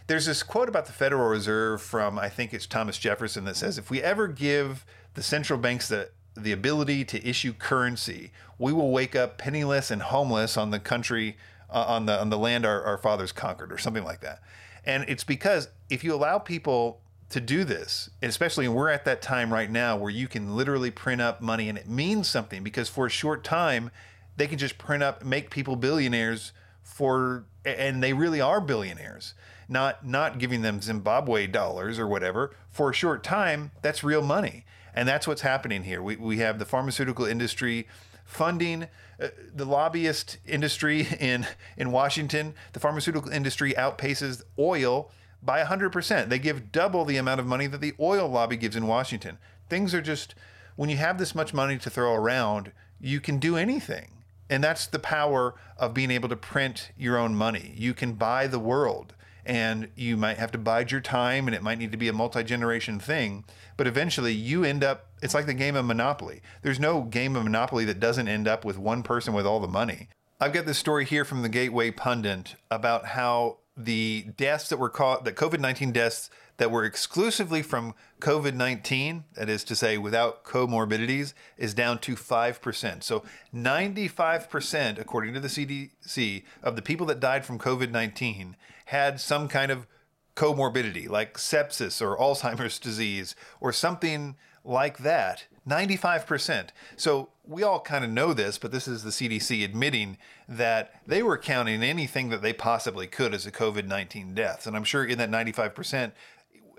There's 0.07 0.25
this 0.25 0.41
quote 0.41 0.69
about 0.69 0.85
the 0.85 0.93
Federal 0.93 1.27
Reserve 1.27 1.81
from 1.81 2.17
I 2.17 2.29
think 2.29 2.53
it's 2.53 2.65
Thomas 2.65 2.97
Jefferson 2.97 3.43
that 3.45 3.57
says 3.57 3.77
if 3.77 3.89
we 3.89 4.01
ever 4.01 4.27
give 4.27 4.85
the 5.15 5.23
central 5.23 5.59
banks 5.59 5.89
the 5.89 6.09
the 6.35 6.51
ability 6.51 7.05
to 7.05 7.27
issue 7.27 7.53
currency, 7.53 8.31
we 8.57 8.71
will 8.73 8.91
wake 8.91 9.15
up 9.15 9.37
penniless 9.37 9.91
and 9.91 10.01
homeless 10.01 10.57
on 10.57 10.71
the 10.71 10.79
country 10.79 11.37
uh, 11.69 11.85
on 11.87 12.05
the 12.05 12.19
on 12.19 12.29
the 12.29 12.37
land 12.37 12.65
our, 12.65 12.81
our 12.83 12.97
fathers 12.97 13.33
conquered 13.33 13.71
or 13.71 13.77
something 13.77 14.03
like 14.05 14.21
that. 14.21 14.41
And 14.85 15.05
it's 15.07 15.23
because 15.25 15.67
if 15.89 16.03
you 16.03 16.13
allow 16.13 16.37
people 16.39 17.01
to 17.29 17.41
do 17.41 17.63
this, 17.63 18.09
especially 18.21 18.67
we're 18.67 18.89
at 18.89 19.05
that 19.05 19.21
time 19.21 19.51
right 19.51 19.69
now 19.69 19.97
where 19.97 20.09
you 20.09 20.27
can 20.27 20.55
literally 20.55 20.91
print 20.91 21.21
up 21.21 21.41
money 21.41 21.69
and 21.69 21.77
it 21.77 21.87
means 21.87 22.27
something 22.27 22.63
because 22.63 22.89
for 22.89 23.05
a 23.05 23.09
short 23.09 23.43
time 23.43 23.91
they 24.37 24.47
can 24.47 24.57
just 24.57 24.77
print 24.77 25.03
up 25.03 25.23
make 25.23 25.49
people 25.49 25.75
billionaires 25.75 26.51
for 26.81 27.45
and 27.65 28.03
they 28.03 28.13
really 28.13 28.41
are 28.41 28.61
billionaires. 28.61 29.33
Not 29.67 30.05
not 30.05 30.39
giving 30.39 30.61
them 30.61 30.81
Zimbabwe 30.81 31.47
dollars 31.47 31.97
or 31.97 32.07
whatever. 32.07 32.55
For 32.69 32.89
a 32.89 32.93
short 32.93 33.23
time 33.23 33.71
that's 33.81 34.03
real 34.03 34.21
money. 34.21 34.65
And 34.95 35.07
that's 35.07 35.27
what's 35.27 35.41
happening 35.41 35.83
here. 35.83 36.03
We, 36.03 36.17
we 36.17 36.37
have 36.37 36.59
the 36.59 36.65
pharmaceutical 36.65 37.25
industry 37.25 37.87
funding 38.25 38.87
uh, 39.21 39.27
the 39.53 39.65
lobbyist 39.65 40.37
industry 40.45 41.07
in 41.19 41.45
in 41.77 41.91
Washington. 41.91 42.53
The 42.73 42.79
pharmaceutical 42.79 43.31
industry 43.31 43.73
outpaces 43.73 44.43
oil 44.57 45.11
by 45.43 45.63
100%. 45.63 46.29
They 46.29 46.39
give 46.39 46.71
double 46.71 47.05
the 47.05 47.17
amount 47.17 47.39
of 47.39 47.45
money 47.45 47.67
that 47.67 47.81
the 47.81 47.93
oil 47.99 48.27
lobby 48.27 48.57
gives 48.57 48.75
in 48.75 48.87
Washington. 48.87 49.37
Things 49.69 49.93
are 49.93 50.01
just, 50.01 50.35
when 50.75 50.89
you 50.89 50.97
have 50.97 51.17
this 51.17 51.35
much 51.35 51.53
money 51.53 51.77
to 51.77 51.89
throw 51.89 52.13
around, 52.13 52.71
you 52.99 53.19
can 53.19 53.39
do 53.39 53.57
anything. 53.57 54.23
And 54.49 54.63
that's 54.63 54.85
the 54.85 54.99
power 54.99 55.55
of 55.77 55.93
being 55.93 56.11
able 56.11 56.29
to 56.29 56.35
print 56.35 56.91
your 56.97 57.17
own 57.17 57.35
money. 57.35 57.73
You 57.75 57.93
can 57.93 58.13
buy 58.13 58.47
the 58.47 58.59
world 58.59 59.13
and 59.45 59.89
you 59.95 60.15
might 60.15 60.37
have 60.37 60.51
to 60.51 60.57
bide 60.57 60.91
your 60.91 61.01
time 61.01 61.47
and 61.47 61.55
it 61.55 61.63
might 61.63 61.77
need 61.77 61.91
to 61.91 61.97
be 61.97 62.07
a 62.07 62.13
multi 62.13 62.43
generation 62.43 62.99
thing. 62.99 63.45
But 63.77 63.87
eventually 63.87 64.33
you 64.33 64.63
end 64.63 64.83
up, 64.83 65.07
it's 65.21 65.33
like 65.33 65.45
the 65.45 65.53
game 65.53 65.75
of 65.75 65.85
Monopoly. 65.85 66.41
There's 66.61 66.79
no 66.79 67.01
game 67.01 67.35
of 67.35 67.43
Monopoly 67.43 67.85
that 67.85 67.99
doesn't 67.99 68.27
end 68.27 68.47
up 68.47 68.63
with 68.63 68.77
one 68.77 69.03
person 69.03 69.33
with 69.33 69.45
all 69.45 69.59
the 69.59 69.67
money. 69.67 70.09
I've 70.39 70.53
got 70.53 70.65
this 70.65 70.77
story 70.77 71.05
here 71.05 71.25
from 71.25 71.41
the 71.41 71.49
Gateway 71.49 71.91
Pundit 71.91 72.55
about 72.69 73.07
how 73.07 73.59
the 73.75 74.27
deaths 74.37 74.69
that 74.69 74.77
were 74.77 74.89
caught, 74.89 75.25
the 75.25 75.31
COVID 75.31 75.59
19 75.59 75.91
deaths 75.91 76.29
that 76.57 76.69
were 76.69 76.85
exclusively 76.85 77.61
from 77.61 77.95
COVID 78.19 78.53
19, 78.53 79.23
that 79.33 79.49
is 79.49 79.63
to 79.65 79.75
say, 79.75 79.97
without 79.97 80.43
comorbidities, 80.43 81.33
is 81.57 81.73
down 81.73 81.99
to 81.99 82.15
5%. 82.15 83.03
So 83.03 83.23
95%, 83.53 84.99
according 84.99 85.33
to 85.33 85.39
the 85.39 85.47
CDC, 85.47 86.43
of 86.61 86.75
the 86.75 86.81
people 86.81 87.07
that 87.07 87.19
died 87.19 87.45
from 87.45 87.57
COVID 87.57 87.91
19 87.91 88.55
had 88.85 89.19
some 89.19 89.47
kind 89.47 89.71
of 89.71 89.87
comorbidity 90.35 91.07
like 91.07 91.37
sepsis 91.37 92.01
or 92.01 92.17
Alzheimer's 92.17 92.79
disease 92.79 93.35
or 93.59 93.71
something 93.71 94.35
like 94.63 94.99
that. 94.99 95.45
95%. 95.67 96.69
So 96.95 97.29
we 97.45 97.63
all 97.63 97.79
kind 97.79 98.05
of 98.05 98.09
know 98.09 98.33
this, 98.33 98.57
but 98.57 98.71
this 98.71 98.87
is 98.87 99.03
the 99.03 99.09
CDC 99.09 99.63
admitting 99.63 100.17
that 100.47 101.01
they 101.05 101.21
were 101.21 101.37
counting 101.37 101.83
anything 101.83 102.29
that 102.29 102.41
they 102.41 102.53
possibly 102.53 103.07
could 103.07 103.33
as 103.33 103.45
a 103.45 103.51
COVID 103.51 103.85
19 103.85 104.33
deaths. 104.33 104.65
And 104.65 104.75
I'm 104.75 104.83
sure 104.83 105.05
in 105.05 105.17
that 105.17 105.29
95%, 105.29 106.11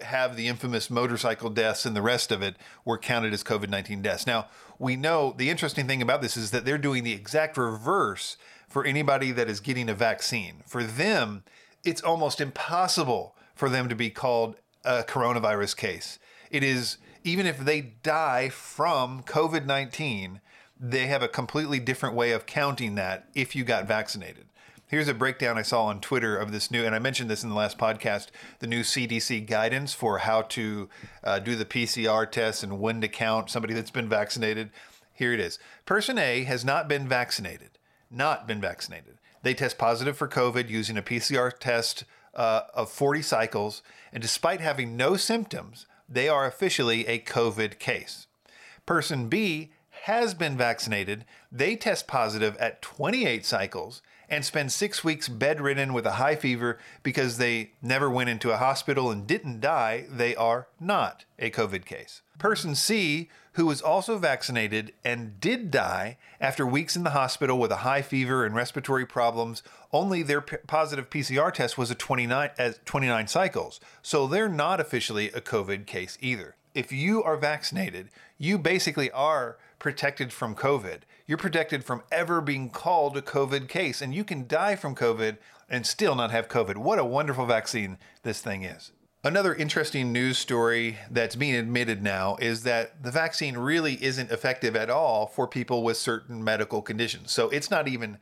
have 0.03 0.37
the 0.37 0.49
infamous 0.49 0.91
motorcycle 0.91 1.51
deaths 1.51 1.87
and 1.87 1.95
the 1.95 2.03
rest 2.03 2.33
of 2.33 2.43
it 2.43 2.57
were 2.85 2.99
counted 2.99 3.33
as 3.33 3.45
COVID 3.45 3.69
19 3.69 4.03
deaths. 4.03 4.27
Now, 4.27 4.49
we 4.79 4.97
know 4.97 5.35
the 5.37 5.51
interesting 5.51 5.87
thing 5.87 6.03
about 6.03 6.23
this 6.23 6.37
is 6.37 6.51
that 6.51 6.65
they're 6.65 6.79
doing 6.79 7.05
the 7.05 7.13
exact 7.13 7.57
reverse 7.57 8.37
for 8.69 8.85
anybody 8.85 9.31
that 9.33 9.49
is 9.49 9.61
getting 9.61 9.89
a 9.89 9.95
vaccine. 9.95 10.63
For 10.67 10.83
them, 10.83 11.45
it's 11.85 12.03
almost 12.03 12.41
impossible 12.41 13.37
for 13.55 13.69
them 13.69 13.89
to 13.89 13.95
be 13.95 14.11
called 14.11 14.57
a 14.85 15.03
coronavirus 15.03 15.77
case. 15.77 16.19
It 16.51 16.63
is 16.63 16.99
even 17.23 17.47
if 17.47 17.59
they 17.59 17.81
die 17.81 18.49
from 18.49 19.23
COVID 19.23 19.65
19, 19.65 20.41
they 20.79 21.07
have 21.07 21.23
a 21.23 21.29
completely 21.29 21.79
different 21.79 22.15
way 22.15 22.33
of 22.33 22.47
counting 22.47 22.95
that 22.95 23.29
if 23.35 23.55
you 23.55 23.65
got 23.65 23.87
vaccinated. 23.87 24.47
Here's 24.87 25.09
a 25.09 25.15
breakdown 25.15 25.57
I 25.57 25.63
saw 25.63 25.87
on 25.87 26.01
Twitter 26.01 26.37
of 26.37 26.53
this 26.53 26.71
new, 26.71 26.85
and 26.85 26.95
I 26.95 26.99
mentioned 26.99 27.31
this 27.31 27.43
in 27.43 27.49
the 27.49 27.57
last 27.57 27.79
podcast 27.79 28.29
the 28.59 28.67
new 28.67 28.83
CDC 28.83 29.47
guidance 29.47 29.95
for 29.95 30.19
how 30.19 30.43
to 30.43 30.89
uh, 31.23 31.39
do 31.39 31.57
the 31.57 31.65
PCR 31.65 32.31
test 32.31 32.63
and 32.63 32.79
when 32.79 33.01
to 33.01 33.09
count 33.09 33.51
somebody 33.51 33.73
that's 33.75 33.91
been 33.91 34.09
vaccinated. 34.09 34.71
Here 35.13 35.33
it 35.33 35.41
is 35.41 35.59
Person 35.87 36.19
A 36.19 36.45
has 36.45 36.65
not 36.65 36.87
been 36.87 37.09
vaccinated, 37.09 37.79
not 38.11 38.47
been 38.47 38.61
vaccinated. 38.61 39.19
They 39.43 39.55
test 39.55 39.79
positive 39.79 40.17
for 40.17 40.29
COVID 40.29 40.69
using 40.69 40.97
a 40.97 41.03
PCR 41.03 41.53
test 41.59 42.05
uh, 42.35 42.63
of 42.75 42.91
40 42.91 43.23
cycles, 43.23 43.83
and 44.13 44.23
despite 44.23 44.61
having 44.61 44.97
no 44.97 45.17
symptoms, 45.17 45.87
they 46.09 46.29
are 46.29 46.47
officially 46.47 47.07
a 47.07 47.19
COVID 47.19 47.79
case. 47.79 48.27
Person 48.87 49.29
B 49.29 49.71
has 50.05 50.35
been 50.35 50.55
vaccinated, 50.55 51.25
they 51.51 51.75
test 51.75 52.07
positive 52.07 52.55
at 52.59 52.83
28 52.83 53.47
cycles 53.47 54.03
and 54.29 54.45
spend 54.45 54.71
six 54.71 55.03
weeks 55.03 55.31
bedridden 55.31 55.95
with 55.95 56.05
a 56.05 56.13
high 56.13 56.37
fever 56.37 56.79
because 57.03 57.39
they 57.39 57.71
never 57.81 58.11
went 58.11 58.29
into 58.29 58.53
a 58.53 58.59
hospital 58.59 59.11
and 59.11 59.27
didn't 59.27 59.63
die, 59.63 60.05
they 60.11 60.37
are 60.37 60.67
not 60.79 61.25
a 61.39 61.51
COVID 61.51 61.87
case. 61.87 62.21
Person 62.39 62.75
C, 62.75 63.31
who 63.53 63.65
was 63.65 63.81
also 63.81 64.19
vaccinated 64.19 64.93
and 65.07 65.41
did 65.41 65.71
die 65.71 66.19
after 66.39 66.67
weeks 66.67 66.97
in 66.97 67.05
the 67.05 67.11
hospital 67.11 67.59
with 67.59 67.73
a 67.73 67.77
high 67.77 68.03
fever 68.03 68.45
and 68.45 68.55
respiratory 68.55 69.07
problems, 69.07 69.63
only 69.91 70.23
their 70.23 70.43
p- 70.43 70.59
positive 70.67 71.09
PCR 71.09 71.51
test 71.51 71.79
was 71.79 71.91
a 71.91 71.95
29 71.95 72.51
as 72.59 72.79
29 72.85 73.27
cycles. 73.27 73.81
So 74.03 74.27
they're 74.27 74.51
not 74.51 74.81
officially 74.81 75.31
a 75.31 75.41
COVID 75.41 75.87
case 75.87 76.19
either. 76.21 76.57
If 76.75 76.93
you 76.93 77.23
are 77.23 77.39
vaccinated, 77.39 78.11
you 78.37 78.59
basically 78.59 79.11
are 79.13 79.57
protected 79.85 80.33
from 80.33 80.55
COVID. 80.55 81.01
You're 81.27 81.37
protected 81.37 81.85
from 81.85 82.05
ever 82.11 82.41
being 82.41 82.71
called 82.71 83.19
a 83.19 83.21
COVID 83.21 83.69
case, 83.69 84.01
and 84.01 84.15
you 84.15 84.25
can 84.25 84.47
die 84.49 84.77
from 84.77 84.95
COVID 84.95 85.37
and 85.69 85.87
still 85.87 86.15
not 86.15 86.31
have 86.31 86.49
COVID. 86.49 86.79
What 86.79 86.99
a 86.99 87.05
wonderful 87.05 87.45
vaccine 87.45 87.99
this 88.23 88.41
thing 88.41 88.63
is. 88.63 88.93
Another 89.23 89.55
interesting 89.55 90.11
news 90.11 90.39
story 90.39 90.97
that's 91.11 91.37
being 91.37 91.55
admitted 91.55 92.03
now 92.03 92.37
is 92.41 92.63
that 92.63 93.03
the 93.03 93.11
vaccine 93.11 93.59
really 93.59 94.03
isn't 94.03 94.31
effective 94.31 94.75
at 94.75 94.89
all 94.89 95.27
for 95.27 95.47
people 95.47 95.83
with 95.83 95.99
certain 95.99 96.43
medical 96.43 96.81
conditions. 96.81 97.31
So 97.31 97.51
it's 97.51 97.71
not 97.71 97.87
even 97.87 98.17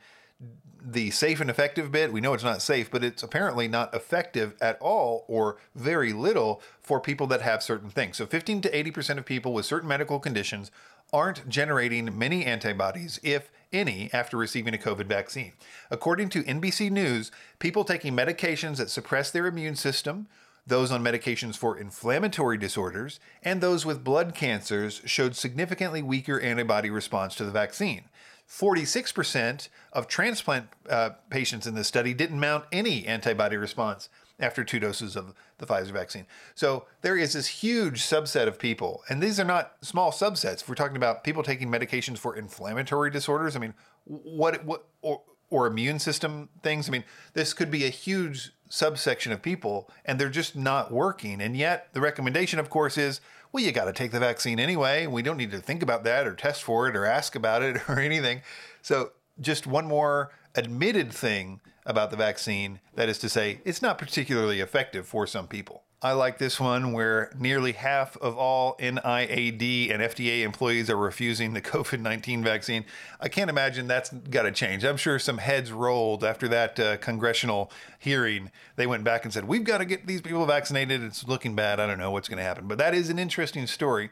the 0.85 1.11
safe 1.11 1.39
and 1.39 1.49
effective 1.49 1.91
bit, 1.91 2.11
we 2.11 2.19
know 2.19 2.33
it's 2.33 2.43
not 2.43 2.61
safe, 2.61 2.91
but 2.91 3.03
it's 3.03 3.23
apparently 3.23 3.69
not 3.69 3.93
effective 3.93 4.53
at 4.59 4.77
all 4.81 5.23
or 5.29 5.55
very 5.75 6.11
little 6.11 6.61
for 6.81 6.99
people 6.99 7.25
that 7.27 7.41
have 7.41 7.63
certain 7.63 7.89
things. 7.89 8.17
So 8.17 8.25
15 8.25 8.61
to 8.63 8.69
80% 8.69 9.17
of 9.17 9.25
people 9.25 9.53
with 9.53 9.65
certain 9.65 9.87
medical 9.87 10.19
conditions 10.19 10.71
aren't 11.13 11.47
generating 11.47 12.17
many 12.17 12.43
antibodies, 12.43 13.19
if 13.23 13.51
any, 13.71 14.09
after 14.11 14.35
receiving 14.35 14.73
a 14.73 14.77
COVID 14.77 15.05
vaccine. 15.05 15.53
According 15.89 16.29
to 16.29 16.43
NBC 16.43 16.91
News, 16.91 17.31
people 17.59 17.83
taking 17.83 18.13
medications 18.15 18.77
that 18.77 18.89
suppress 18.89 19.31
their 19.31 19.47
immune 19.47 19.75
system, 19.75 20.27
those 20.65 20.91
on 20.91 21.03
medications 21.03 21.55
for 21.55 21.77
inflammatory 21.77 22.57
disorders, 22.57 23.19
and 23.43 23.61
those 23.61 23.85
with 23.85 24.03
blood 24.03 24.33
cancers 24.33 25.01
showed 25.05 25.35
significantly 25.35 26.01
weaker 26.01 26.39
antibody 26.39 26.89
response 26.89 27.35
to 27.35 27.45
the 27.45 27.51
vaccine. 27.51 28.05
46% 28.49 29.69
of 29.93 30.07
transplant 30.07 30.67
uh, 30.89 31.11
patients 31.29 31.65
in 31.65 31.75
this 31.75 31.87
study 31.87 32.13
didn't 32.13 32.39
mount 32.39 32.65
any 32.71 33.05
antibody 33.05 33.57
response 33.57 34.09
after 34.43 34.63
two 34.63 34.79
doses 34.79 35.15
of 35.15 35.33
the 35.57 35.65
Pfizer 35.65 35.91
vaccine. 35.91 36.27
So 36.53 36.85
there 37.01 37.17
is 37.17 37.33
this 37.33 37.47
huge 37.47 38.01
subset 38.01 38.47
of 38.47 38.59
people, 38.59 39.03
and 39.09 39.21
these 39.21 39.39
are 39.39 39.45
not 39.45 39.73
small 39.81 40.11
subsets. 40.11 40.61
If 40.61 40.69
we're 40.69 40.75
talking 40.75 40.97
about 40.97 41.23
people 41.23 41.41
taking 41.41 41.69
medications 41.69 42.17
for 42.17 42.35
inflammatory 42.35 43.09
disorders, 43.09 43.55
I 43.55 43.59
mean, 43.59 43.73
what 44.05 44.63
what 44.65 44.85
or 45.01 45.21
or 45.49 45.67
immune 45.67 45.99
system 45.99 46.49
things. 46.63 46.89
I 46.89 46.91
mean, 46.91 47.03
this 47.33 47.53
could 47.53 47.69
be 47.69 47.85
a 47.85 47.89
huge 47.89 48.51
subsection 48.69 49.31
of 49.31 49.41
people, 49.41 49.89
and 50.03 50.19
they're 50.19 50.29
just 50.29 50.55
not 50.55 50.91
working. 50.91 51.41
And 51.41 51.55
yet, 51.55 51.89
the 51.93 52.01
recommendation, 52.01 52.59
of 52.59 52.71
course, 52.71 52.97
is 52.97 53.21
well, 53.51 53.63
you 53.63 53.71
got 53.71 53.85
to 53.85 53.93
take 53.93 54.11
the 54.11 54.19
vaccine 54.19 54.59
anyway. 54.59 55.05
We 55.05 55.21
don't 55.21 55.37
need 55.37 55.51
to 55.51 55.59
think 55.59 55.83
about 55.83 56.03
that 56.05 56.25
or 56.25 56.33
test 56.33 56.63
for 56.63 56.87
it 56.87 56.95
or 56.95 57.05
ask 57.05 57.35
about 57.35 57.61
it 57.61 57.77
or 57.87 57.99
anything. 57.99 58.41
So, 58.81 59.11
just 59.39 59.67
one 59.67 59.85
more 59.85 60.31
admitted 60.55 61.11
thing 61.13 61.61
about 61.85 62.11
the 62.11 62.17
vaccine. 62.17 62.79
That 62.95 63.09
is 63.09 63.17
to 63.19 63.29
say, 63.29 63.61
it's 63.65 63.81
not 63.81 63.97
particularly 63.97 64.59
effective 64.59 65.07
for 65.07 65.27
some 65.27 65.47
people. 65.47 65.83
I 66.03 66.11
like 66.11 66.37
this 66.37 66.59
one 66.59 66.91
where 66.91 67.31
nearly 67.39 67.71
half 67.71 68.17
of 68.17 68.37
all 68.37 68.75
NIAID 68.75 69.89
and 69.89 70.03
FDA 70.03 70.41
employees 70.41 70.89
are 70.89 70.97
refusing 70.97 71.53
the 71.53 71.61
COVID 71.61 72.01
19 72.01 72.43
vaccine. 72.43 72.83
I 73.21 73.29
can't 73.29 73.49
imagine 73.49 73.87
that's 73.87 74.09
got 74.09 74.43
to 74.43 74.51
change. 74.51 74.83
I'm 74.83 74.97
sure 74.97 75.17
some 75.17 75.37
heads 75.37 75.71
rolled 75.71 76.25
after 76.25 76.49
that 76.49 76.77
uh, 76.77 76.97
congressional 76.97 77.71
hearing. 77.99 78.51
They 78.75 78.85
went 78.85 79.05
back 79.05 79.23
and 79.23 79.33
said, 79.33 79.45
We've 79.45 79.63
got 79.63 79.77
to 79.77 79.85
get 79.85 80.05
these 80.05 80.19
people 80.19 80.45
vaccinated. 80.45 81.01
It's 81.03 81.25
looking 81.25 81.55
bad. 81.55 81.79
I 81.79 81.87
don't 81.87 81.99
know 81.99 82.11
what's 82.11 82.27
going 82.27 82.37
to 82.37 82.43
happen. 82.43 82.67
But 82.67 82.79
that 82.79 82.93
is 82.93 83.09
an 83.09 83.17
interesting 83.17 83.65
story. 83.65 84.09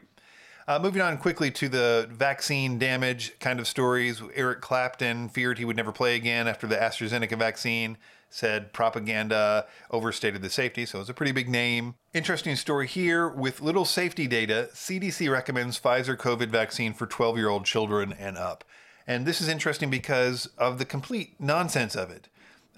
Uh, 0.68 0.78
moving 0.78 1.02
on 1.02 1.18
quickly 1.18 1.50
to 1.50 1.68
the 1.68 2.08
vaccine 2.10 2.78
damage 2.78 3.38
kind 3.40 3.58
of 3.58 3.66
stories. 3.66 4.22
Eric 4.34 4.60
Clapton 4.60 5.28
feared 5.28 5.58
he 5.58 5.64
would 5.64 5.76
never 5.76 5.92
play 5.92 6.14
again 6.14 6.46
after 6.46 6.66
the 6.66 6.76
AstraZeneca 6.76 7.38
vaccine. 7.38 7.98
Said 8.30 8.72
propaganda 8.72 9.66
overstated 9.90 10.40
the 10.40 10.48
safety, 10.48 10.86
so 10.86 11.00
it's 11.00 11.10
a 11.10 11.14
pretty 11.14 11.32
big 11.32 11.50
name. 11.50 11.96
Interesting 12.14 12.56
story 12.56 12.86
here 12.86 13.28
with 13.28 13.60
little 13.60 13.84
safety 13.84 14.26
data. 14.26 14.70
CDC 14.72 15.30
recommends 15.30 15.78
Pfizer 15.78 16.16
COVID 16.16 16.48
vaccine 16.48 16.94
for 16.94 17.06
12 17.06 17.36
year 17.36 17.50
old 17.50 17.66
children 17.66 18.14
and 18.18 18.38
up. 18.38 18.64
And 19.06 19.26
this 19.26 19.42
is 19.42 19.48
interesting 19.48 19.90
because 19.90 20.46
of 20.56 20.78
the 20.78 20.86
complete 20.86 21.34
nonsense 21.38 21.94
of 21.94 22.10
it. 22.10 22.28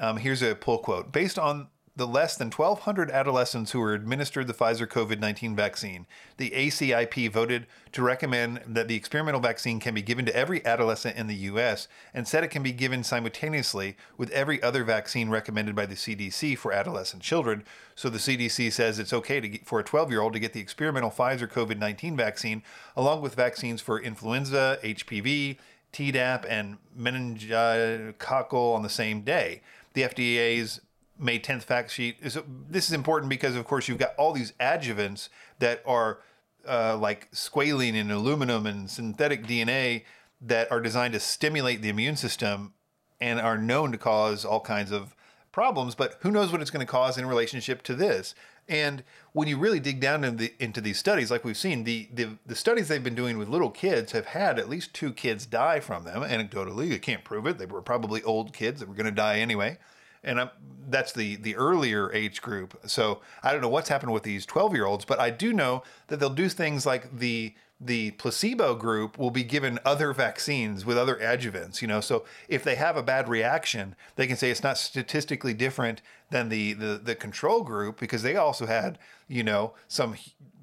Um, 0.00 0.16
here's 0.16 0.42
a 0.42 0.56
pull 0.56 0.78
quote 0.78 1.12
Based 1.12 1.38
on 1.38 1.68
the 1.96 2.06
less 2.06 2.36
than 2.36 2.50
1,200 2.50 3.08
adolescents 3.10 3.70
who 3.70 3.78
were 3.78 3.94
administered 3.94 4.48
the 4.48 4.54
Pfizer 4.54 4.86
COVID 4.86 5.20
19 5.20 5.54
vaccine, 5.54 6.06
the 6.38 6.50
ACIP 6.50 7.30
voted 7.30 7.66
to 7.92 8.02
recommend 8.02 8.60
that 8.66 8.88
the 8.88 8.96
experimental 8.96 9.40
vaccine 9.40 9.78
can 9.78 9.94
be 9.94 10.02
given 10.02 10.24
to 10.24 10.34
every 10.34 10.64
adolescent 10.66 11.16
in 11.16 11.28
the 11.28 11.36
U.S. 11.36 11.86
and 12.12 12.26
said 12.26 12.42
it 12.42 12.48
can 12.48 12.64
be 12.64 12.72
given 12.72 13.04
simultaneously 13.04 13.96
with 14.18 14.30
every 14.30 14.60
other 14.60 14.82
vaccine 14.82 15.30
recommended 15.30 15.76
by 15.76 15.86
the 15.86 15.94
CDC 15.94 16.58
for 16.58 16.72
adolescent 16.72 17.22
children. 17.22 17.62
So 17.94 18.10
the 18.10 18.18
CDC 18.18 18.72
says 18.72 18.98
it's 18.98 19.12
okay 19.12 19.40
get, 19.40 19.66
for 19.66 19.78
a 19.78 19.84
12 19.84 20.10
year 20.10 20.20
old 20.20 20.32
to 20.32 20.40
get 20.40 20.52
the 20.52 20.60
experimental 20.60 21.12
Pfizer 21.12 21.48
COVID 21.48 21.78
19 21.78 22.16
vaccine 22.16 22.64
along 22.96 23.22
with 23.22 23.36
vaccines 23.36 23.80
for 23.80 24.00
influenza, 24.00 24.78
HPV, 24.82 25.58
Tdap, 25.92 26.44
and 26.48 26.78
meningococcal 26.98 28.74
on 28.74 28.82
the 28.82 28.88
same 28.88 29.20
day. 29.20 29.60
The 29.92 30.02
FDA's 30.02 30.80
May 31.18 31.38
10th 31.38 31.62
fact 31.62 31.90
sheet. 31.90 32.18
Is 32.22 32.38
this 32.68 32.88
is 32.88 32.92
important 32.92 33.30
because, 33.30 33.54
of 33.56 33.64
course, 33.64 33.88
you've 33.88 33.98
got 33.98 34.14
all 34.16 34.32
these 34.32 34.52
adjuvants 34.60 35.28
that 35.58 35.82
are 35.86 36.18
uh, 36.66 36.96
like 36.96 37.30
squalene 37.32 37.94
and 37.94 38.10
aluminum 38.10 38.66
and 38.66 38.90
synthetic 38.90 39.46
DNA 39.46 40.04
that 40.40 40.70
are 40.70 40.80
designed 40.80 41.14
to 41.14 41.20
stimulate 41.20 41.82
the 41.82 41.88
immune 41.88 42.16
system 42.16 42.74
and 43.20 43.40
are 43.40 43.56
known 43.56 43.92
to 43.92 43.98
cause 43.98 44.44
all 44.44 44.60
kinds 44.60 44.90
of 44.90 45.14
problems. 45.52 45.94
But 45.94 46.16
who 46.20 46.30
knows 46.30 46.50
what 46.50 46.60
it's 46.60 46.70
going 46.70 46.84
to 46.84 46.90
cause 46.90 47.16
in 47.16 47.26
relationship 47.26 47.82
to 47.84 47.94
this? 47.94 48.34
And 48.68 49.04
when 49.32 49.46
you 49.46 49.58
really 49.58 49.78
dig 49.78 50.00
down 50.00 50.24
into, 50.24 50.38
the, 50.38 50.54
into 50.58 50.80
these 50.80 50.98
studies, 50.98 51.30
like 51.30 51.44
we've 51.44 51.56
seen, 51.56 51.84
the, 51.84 52.08
the, 52.12 52.30
the 52.46 52.56
studies 52.56 52.88
they've 52.88 53.04
been 53.04 53.14
doing 53.14 53.38
with 53.38 53.48
little 53.48 53.70
kids 53.70 54.12
have 54.12 54.26
had 54.26 54.58
at 54.58 54.68
least 54.68 54.94
two 54.94 55.12
kids 55.12 55.46
die 55.46 55.80
from 55.80 56.04
them. 56.04 56.22
Anecdotally, 56.22 56.88
you 56.88 56.98
can't 56.98 57.24
prove 57.24 57.46
it. 57.46 57.58
They 57.58 57.66
were 57.66 57.82
probably 57.82 58.22
old 58.22 58.52
kids 58.52 58.80
that 58.80 58.88
were 58.88 58.94
going 58.94 59.04
to 59.04 59.12
die 59.12 59.38
anyway 59.38 59.78
and 60.24 60.40
I'm, 60.40 60.50
that's 60.88 61.12
the 61.12 61.36
the 61.36 61.56
earlier 61.56 62.12
age 62.12 62.42
group. 62.42 62.78
So 62.86 63.20
I 63.42 63.52
don't 63.52 63.60
know 63.60 63.68
what's 63.68 63.88
happened 63.88 64.12
with 64.12 64.22
these 64.22 64.46
12 64.46 64.74
year 64.74 64.86
olds, 64.86 65.04
but 65.04 65.18
I 65.18 65.30
do 65.30 65.52
know 65.52 65.82
that 66.08 66.20
they'll 66.20 66.30
do 66.30 66.48
things 66.48 66.86
like 66.86 67.18
the 67.18 67.54
the 67.80 68.12
placebo 68.12 68.74
group 68.74 69.18
will 69.18 69.30
be 69.30 69.44
given 69.44 69.78
other 69.84 70.12
vaccines 70.12 70.86
with 70.86 70.96
other 70.96 71.16
adjuvants. 71.16 71.82
You 71.82 71.88
know, 71.88 72.00
so 72.00 72.24
if 72.48 72.64
they 72.64 72.76
have 72.76 72.96
a 72.96 73.02
bad 73.02 73.28
reaction, 73.28 73.96
they 74.16 74.26
can 74.26 74.36
say 74.36 74.50
it's 74.50 74.62
not 74.62 74.78
statistically 74.78 75.54
different 75.54 76.02
than 76.30 76.48
the 76.48 76.72
the, 76.74 77.00
the 77.02 77.14
control 77.14 77.62
group 77.62 77.98
because 77.98 78.22
they 78.22 78.36
also 78.36 78.66
had 78.66 78.98
you 79.28 79.42
know 79.42 79.74
some 79.88 80.16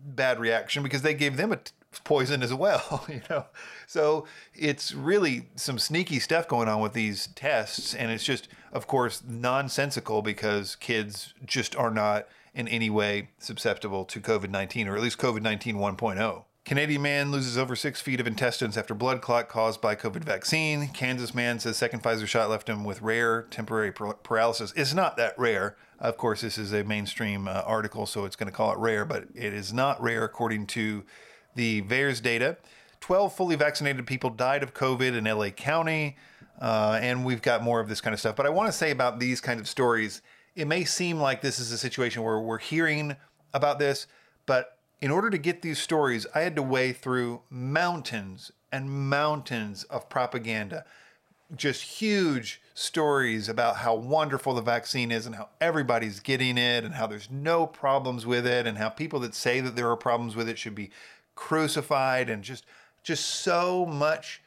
bad 0.03 0.39
reaction 0.39 0.83
because 0.83 1.01
they 1.01 1.13
gave 1.13 1.37
them 1.37 1.51
a 1.51 1.59
poison 1.99 2.41
as 2.41 2.53
well, 2.53 3.05
you 3.09 3.21
know. 3.29 3.45
So 3.87 4.25
it's 4.55 4.93
really 4.93 5.49
some 5.55 5.79
sneaky 5.79 6.19
stuff 6.19 6.47
going 6.47 6.67
on 6.67 6.81
with 6.81 6.93
these 6.93 7.27
tests, 7.35 7.93
and 7.93 8.11
it's 8.11 8.23
just, 8.23 8.47
of 8.71 8.87
course, 8.87 9.21
nonsensical 9.27 10.21
because 10.21 10.75
kids 10.75 11.33
just 11.45 11.75
are 11.75 11.91
not 11.91 12.27
in 12.53 12.67
any 12.67 12.89
way 12.89 13.29
susceptible 13.39 14.05
to 14.05 14.19
COVID 14.19 14.49
19, 14.49 14.87
or 14.87 14.95
at 14.95 15.01
least 15.01 15.17
COVID 15.17 15.41
19 15.41 15.75
1.0. 15.75 16.43
Canadian 16.63 17.01
man 17.01 17.31
loses 17.31 17.57
over 17.57 17.75
six 17.75 18.01
feet 18.01 18.19
of 18.19 18.27
intestines 18.27 18.77
after 18.77 18.93
blood 18.93 19.19
clot 19.19 19.49
caused 19.49 19.81
by 19.81 19.95
COVID 19.95 20.23
vaccine. 20.23 20.89
Kansas 20.89 21.33
man 21.33 21.59
says 21.59 21.75
second 21.75 22.03
Pfizer 22.03 22.27
shot 22.27 22.49
left 22.49 22.69
him 22.69 22.83
with 22.83 23.01
rare 23.01 23.43
temporary 23.49 23.91
paralysis. 23.91 24.71
It's 24.75 24.93
not 24.93 25.17
that 25.17 25.37
rare. 25.39 25.75
Of 25.99 26.17
course, 26.17 26.41
this 26.41 26.57
is 26.57 26.71
a 26.71 26.83
mainstream 26.83 27.47
uh, 27.47 27.63
article, 27.65 28.05
so 28.05 28.25
it's 28.25 28.35
going 28.35 28.49
to 28.49 28.55
call 28.55 28.71
it 28.71 28.77
rare, 28.77 29.05
but 29.05 29.25
it 29.33 29.53
is 29.53 29.73
not 29.73 30.01
rare 30.01 30.23
according 30.23 30.67
to 30.67 31.03
the 31.55 31.81
VAERS 31.83 32.21
data. 32.21 32.57
12 32.99 33.35
fully 33.35 33.55
vaccinated 33.55 34.05
people 34.05 34.29
died 34.29 34.63
of 34.63 34.73
COVID 34.73 35.15
in 35.17 35.25
LA 35.25 35.49
County. 35.49 36.17
Uh, 36.59 36.99
and 37.01 37.25
we've 37.25 37.41
got 37.41 37.63
more 37.63 37.79
of 37.79 37.89
this 37.89 38.01
kind 38.01 38.13
of 38.13 38.19
stuff. 38.19 38.35
But 38.35 38.45
I 38.45 38.49
want 38.49 38.67
to 38.67 38.71
say 38.71 38.91
about 38.91 39.19
these 39.19 39.41
kind 39.41 39.59
of 39.59 39.67
stories, 39.67 40.21
it 40.55 40.67
may 40.67 40.83
seem 40.83 41.19
like 41.19 41.41
this 41.41 41.59
is 41.59 41.71
a 41.71 41.77
situation 41.77 42.23
where 42.23 42.39
we're 42.39 42.59
hearing 42.59 43.15
about 43.53 43.79
this, 43.79 44.07
but 44.45 44.77
in 45.01 45.09
order 45.09 45.29
to 45.29 45.37
get 45.37 45.61
these 45.61 45.79
stories, 45.79 46.27
I 46.35 46.41
had 46.41 46.55
to 46.55 46.61
weigh 46.61 46.93
through 46.93 47.41
mountains 47.49 48.51
and 48.71 49.09
mountains 49.09 49.83
of 49.85 50.07
propaganda. 50.09 50.85
Just 51.55 51.81
huge 51.81 52.61
stories 52.73 53.49
about 53.49 53.77
how 53.77 53.95
wonderful 53.95 54.53
the 54.53 54.61
vaccine 54.61 55.11
is 55.11 55.25
and 55.25 55.35
how 55.35 55.49
everybody's 55.59 56.19
getting 56.19 56.57
it 56.57 56.85
and 56.85 56.93
how 56.93 57.07
there's 57.07 57.29
no 57.29 57.65
problems 57.65 58.25
with 58.25 58.45
it 58.45 58.65
and 58.67 58.77
how 58.77 58.89
people 58.89 59.19
that 59.19 59.35
say 59.35 59.59
that 59.59 59.75
there 59.75 59.89
are 59.89 59.97
problems 59.97 60.35
with 60.35 60.47
it 60.47 60.57
should 60.57 60.75
be 60.75 60.91
crucified 61.41 62.29
and 62.29 62.43
just 62.43 62.65
just 63.03 63.25
so 63.25 63.83
much. 63.85 64.43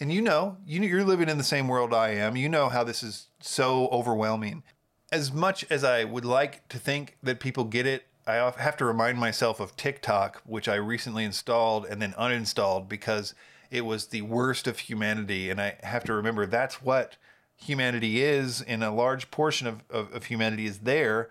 And 0.00 0.10
you 0.10 0.22
know 0.22 0.56
you 0.66 0.80
you're 0.80 1.04
living 1.04 1.28
in 1.28 1.36
the 1.36 1.44
same 1.44 1.68
world 1.68 1.92
I 1.92 2.10
am. 2.10 2.34
You 2.34 2.48
know 2.48 2.70
how 2.70 2.82
this 2.82 3.02
is 3.02 3.28
so 3.40 3.88
overwhelming. 3.88 4.62
As 5.12 5.32
much 5.32 5.66
as 5.70 5.84
I 5.84 6.04
would 6.04 6.24
like 6.24 6.66
to 6.68 6.78
think 6.78 7.18
that 7.22 7.40
people 7.40 7.64
get 7.64 7.86
it 7.86 8.06
I 8.26 8.52
have 8.58 8.76
to 8.78 8.84
remind 8.84 9.18
myself 9.18 9.60
of 9.60 9.76
TikTok 9.76 10.42
which 10.44 10.66
I 10.66 10.76
recently 10.76 11.24
installed 11.24 11.84
and 11.86 12.00
then 12.00 12.14
uninstalled 12.14 12.88
because 12.88 13.34
it 13.70 13.84
was 13.84 14.06
the 14.06 14.22
worst 14.22 14.66
of 14.66 14.78
humanity. 14.78 15.50
And 15.50 15.60
I 15.60 15.76
have 15.82 16.04
to 16.04 16.14
remember 16.14 16.46
that's 16.46 16.82
what 16.82 17.16
humanity 17.56 18.22
is 18.22 18.62
and 18.62 18.82
a 18.82 18.90
large 18.90 19.30
portion 19.30 19.66
of, 19.66 19.82
of, 19.90 20.12
of 20.12 20.24
humanity 20.26 20.64
is 20.64 20.78
there 20.80 21.28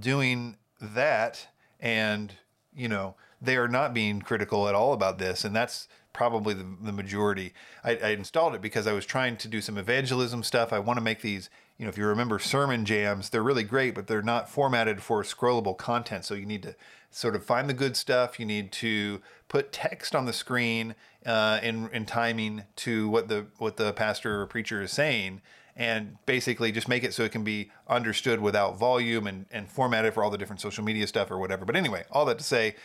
doing 0.00 0.56
that. 0.80 1.46
And 1.80 2.34
you 2.74 2.88
know 2.88 3.14
they 3.40 3.56
are 3.56 3.68
not 3.68 3.94
being 3.94 4.20
critical 4.20 4.68
at 4.68 4.74
all 4.74 4.92
about 4.92 5.18
this, 5.18 5.44
and 5.44 5.54
that's 5.54 5.88
probably 6.16 6.54
the, 6.54 6.66
the 6.82 6.92
majority. 6.92 7.52
I, 7.84 7.96
I, 7.96 8.08
installed 8.08 8.54
it 8.54 8.62
because 8.62 8.86
I 8.86 8.94
was 8.94 9.04
trying 9.04 9.36
to 9.36 9.48
do 9.48 9.60
some 9.60 9.76
evangelism 9.76 10.42
stuff. 10.42 10.72
I 10.72 10.78
want 10.78 10.96
to 10.96 11.02
make 11.02 11.20
these, 11.20 11.50
you 11.76 11.84
know, 11.84 11.90
if 11.90 11.98
you 11.98 12.06
remember 12.06 12.38
sermon 12.38 12.86
jams, 12.86 13.28
they're 13.28 13.42
really 13.42 13.64
great, 13.64 13.94
but 13.94 14.06
they're 14.06 14.22
not 14.22 14.48
formatted 14.48 15.02
for 15.02 15.22
scrollable 15.22 15.76
content. 15.76 16.24
So 16.24 16.32
you 16.32 16.46
need 16.46 16.62
to 16.62 16.74
sort 17.10 17.36
of 17.36 17.44
find 17.44 17.68
the 17.68 17.74
good 17.74 17.96
stuff. 17.96 18.40
You 18.40 18.46
need 18.46 18.72
to 18.72 19.20
put 19.48 19.72
text 19.72 20.14
on 20.14 20.24
the 20.24 20.32
screen 20.32 20.94
uh, 21.26 21.60
in 21.62 21.90
in 21.92 22.06
timing 22.06 22.64
to 22.76 23.08
what 23.10 23.28
the 23.28 23.46
what 23.58 23.76
the 23.76 23.92
pastor 23.92 24.40
or 24.40 24.46
preacher 24.46 24.80
is 24.80 24.92
saying. 24.92 25.42
And 25.78 26.16
basically, 26.24 26.72
just 26.72 26.88
make 26.88 27.04
it 27.04 27.12
so 27.12 27.24
it 27.24 27.32
can 27.32 27.44
be 27.44 27.70
understood 27.86 28.40
without 28.40 28.78
volume 28.78 29.26
and, 29.26 29.44
and 29.50 29.68
format 29.68 30.06
it 30.06 30.14
for 30.14 30.24
all 30.24 30.30
the 30.30 30.38
different 30.38 30.62
social 30.62 30.82
media 30.82 31.06
stuff 31.06 31.30
or 31.30 31.36
whatever. 31.36 31.66
But 31.66 31.76
anyway, 31.76 32.04
all 32.10 32.24
that 32.24 32.38
to 32.38 32.44
say, 32.44 32.76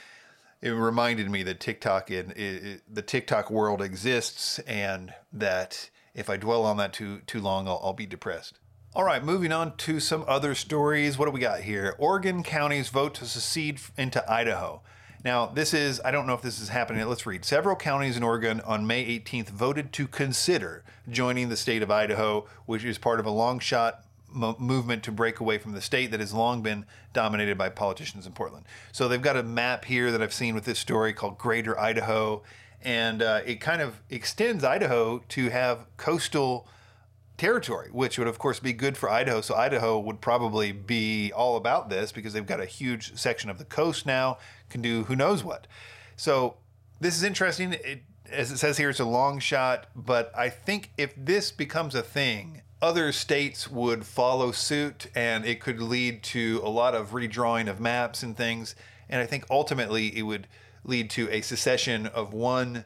it 0.61 0.69
reminded 0.69 1.29
me 1.29 1.43
that 1.43 1.59
TikTok 1.59 2.11
in 2.11 2.81
the 2.87 3.01
TikTok 3.01 3.49
world 3.49 3.81
exists, 3.81 4.59
and 4.59 5.13
that 5.33 5.89
if 6.13 6.29
I 6.29 6.37
dwell 6.37 6.65
on 6.65 6.77
that 6.77 6.93
too 6.93 7.21
too 7.25 7.41
long, 7.41 7.67
I'll, 7.67 7.79
I'll 7.83 7.93
be 7.93 8.05
depressed. 8.05 8.59
All 8.93 9.05
right, 9.05 9.23
moving 9.23 9.53
on 9.53 9.77
to 9.77 10.01
some 10.01 10.25
other 10.27 10.53
stories. 10.53 11.17
What 11.17 11.25
do 11.25 11.31
we 11.31 11.39
got 11.39 11.61
here? 11.61 11.95
Oregon 11.97 12.43
counties 12.43 12.89
vote 12.89 13.15
to 13.15 13.25
secede 13.25 13.79
into 13.97 14.29
Idaho. 14.29 14.81
Now, 15.23 15.45
this 15.45 15.73
is, 15.73 16.01
I 16.03 16.11
don't 16.11 16.27
know 16.27 16.33
if 16.33 16.41
this 16.41 16.59
is 16.59 16.69
happening. 16.69 17.07
Let's 17.07 17.25
read. 17.25 17.45
Several 17.45 17.75
counties 17.75 18.17
in 18.17 18.23
Oregon 18.23 18.59
on 18.61 18.87
May 18.87 19.05
18th 19.05 19.49
voted 19.49 19.93
to 19.93 20.07
consider 20.07 20.83
joining 21.09 21.47
the 21.47 21.55
state 21.55 21.83
of 21.83 21.91
Idaho, 21.91 22.47
which 22.65 22.83
is 22.83 22.97
part 22.97 23.19
of 23.19 23.25
a 23.25 23.31
long 23.31 23.59
shot 23.59 24.03
mo- 24.31 24.55
movement 24.59 25.03
to 25.03 25.11
break 25.11 25.39
away 25.39 25.57
from 25.57 25.73
the 25.73 25.81
state 25.81 26.11
that 26.11 26.19
has 26.19 26.33
long 26.33 26.61
been 26.61 26.85
dominated 27.13 27.57
by 27.57 27.69
politicians 27.69 28.25
in 28.25 28.33
Portland. 28.33 28.65
So 28.91 29.07
they've 29.07 29.21
got 29.21 29.37
a 29.37 29.43
map 29.43 29.85
here 29.85 30.11
that 30.11 30.21
I've 30.21 30.33
seen 30.33 30.55
with 30.55 30.65
this 30.65 30.79
story 30.79 31.13
called 31.13 31.37
Greater 31.37 31.79
Idaho, 31.79 32.43
and 32.81 33.21
uh, 33.21 33.41
it 33.45 33.61
kind 33.61 33.81
of 33.81 34.01
extends 34.09 34.63
Idaho 34.63 35.19
to 35.29 35.49
have 35.49 35.85
coastal 35.97 36.67
territory, 37.37 37.89
which 37.91 38.19
would 38.19 38.27
of 38.27 38.37
course 38.37 38.59
be 38.59 38.73
good 38.73 38.95
for 38.95 39.09
Idaho. 39.09 39.41
So 39.41 39.55
Idaho 39.55 39.99
would 39.99 40.21
probably 40.21 40.71
be 40.71 41.31
all 41.31 41.55
about 41.55 41.89
this 41.89 42.11
because 42.11 42.33
they've 42.33 42.45
got 42.45 42.59
a 42.59 42.65
huge 42.65 43.17
section 43.17 43.49
of 43.49 43.57
the 43.57 43.65
coast 43.65 44.05
now, 44.05 44.37
can 44.69 44.81
do 44.81 45.05
who 45.05 45.15
knows 45.15 45.43
what. 45.43 45.65
So 46.15 46.57
this 46.99 47.15
is 47.15 47.23
interesting. 47.23 47.73
It, 47.73 48.03
as 48.31 48.51
it 48.51 48.57
says 48.57 48.77
here, 48.77 48.89
it's 48.89 48.99
a 48.99 49.05
long 49.05 49.39
shot, 49.39 49.87
but 49.95 50.31
I 50.37 50.49
think 50.49 50.91
if 50.97 51.13
this 51.17 51.51
becomes 51.51 51.95
a 51.95 52.03
thing, 52.03 52.61
other 52.81 53.11
states 53.11 53.69
would 53.69 54.05
follow 54.05 54.51
suit 54.51 55.07
and 55.15 55.45
it 55.45 55.59
could 55.59 55.81
lead 55.81 56.23
to 56.23 56.61
a 56.63 56.69
lot 56.69 56.95
of 56.95 57.11
redrawing 57.11 57.69
of 57.69 57.79
maps 57.79 58.23
and 58.23 58.35
things. 58.35 58.75
And 59.09 59.21
I 59.21 59.25
think 59.25 59.45
ultimately 59.49 60.17
it 60.17 60.23
would 60.23 60.47
lead 60.83 61.09
to 61.11 61.29
a 61.29 61.41
secession 61.41 62.07
of 62.07 62.33
one 62.33 62.85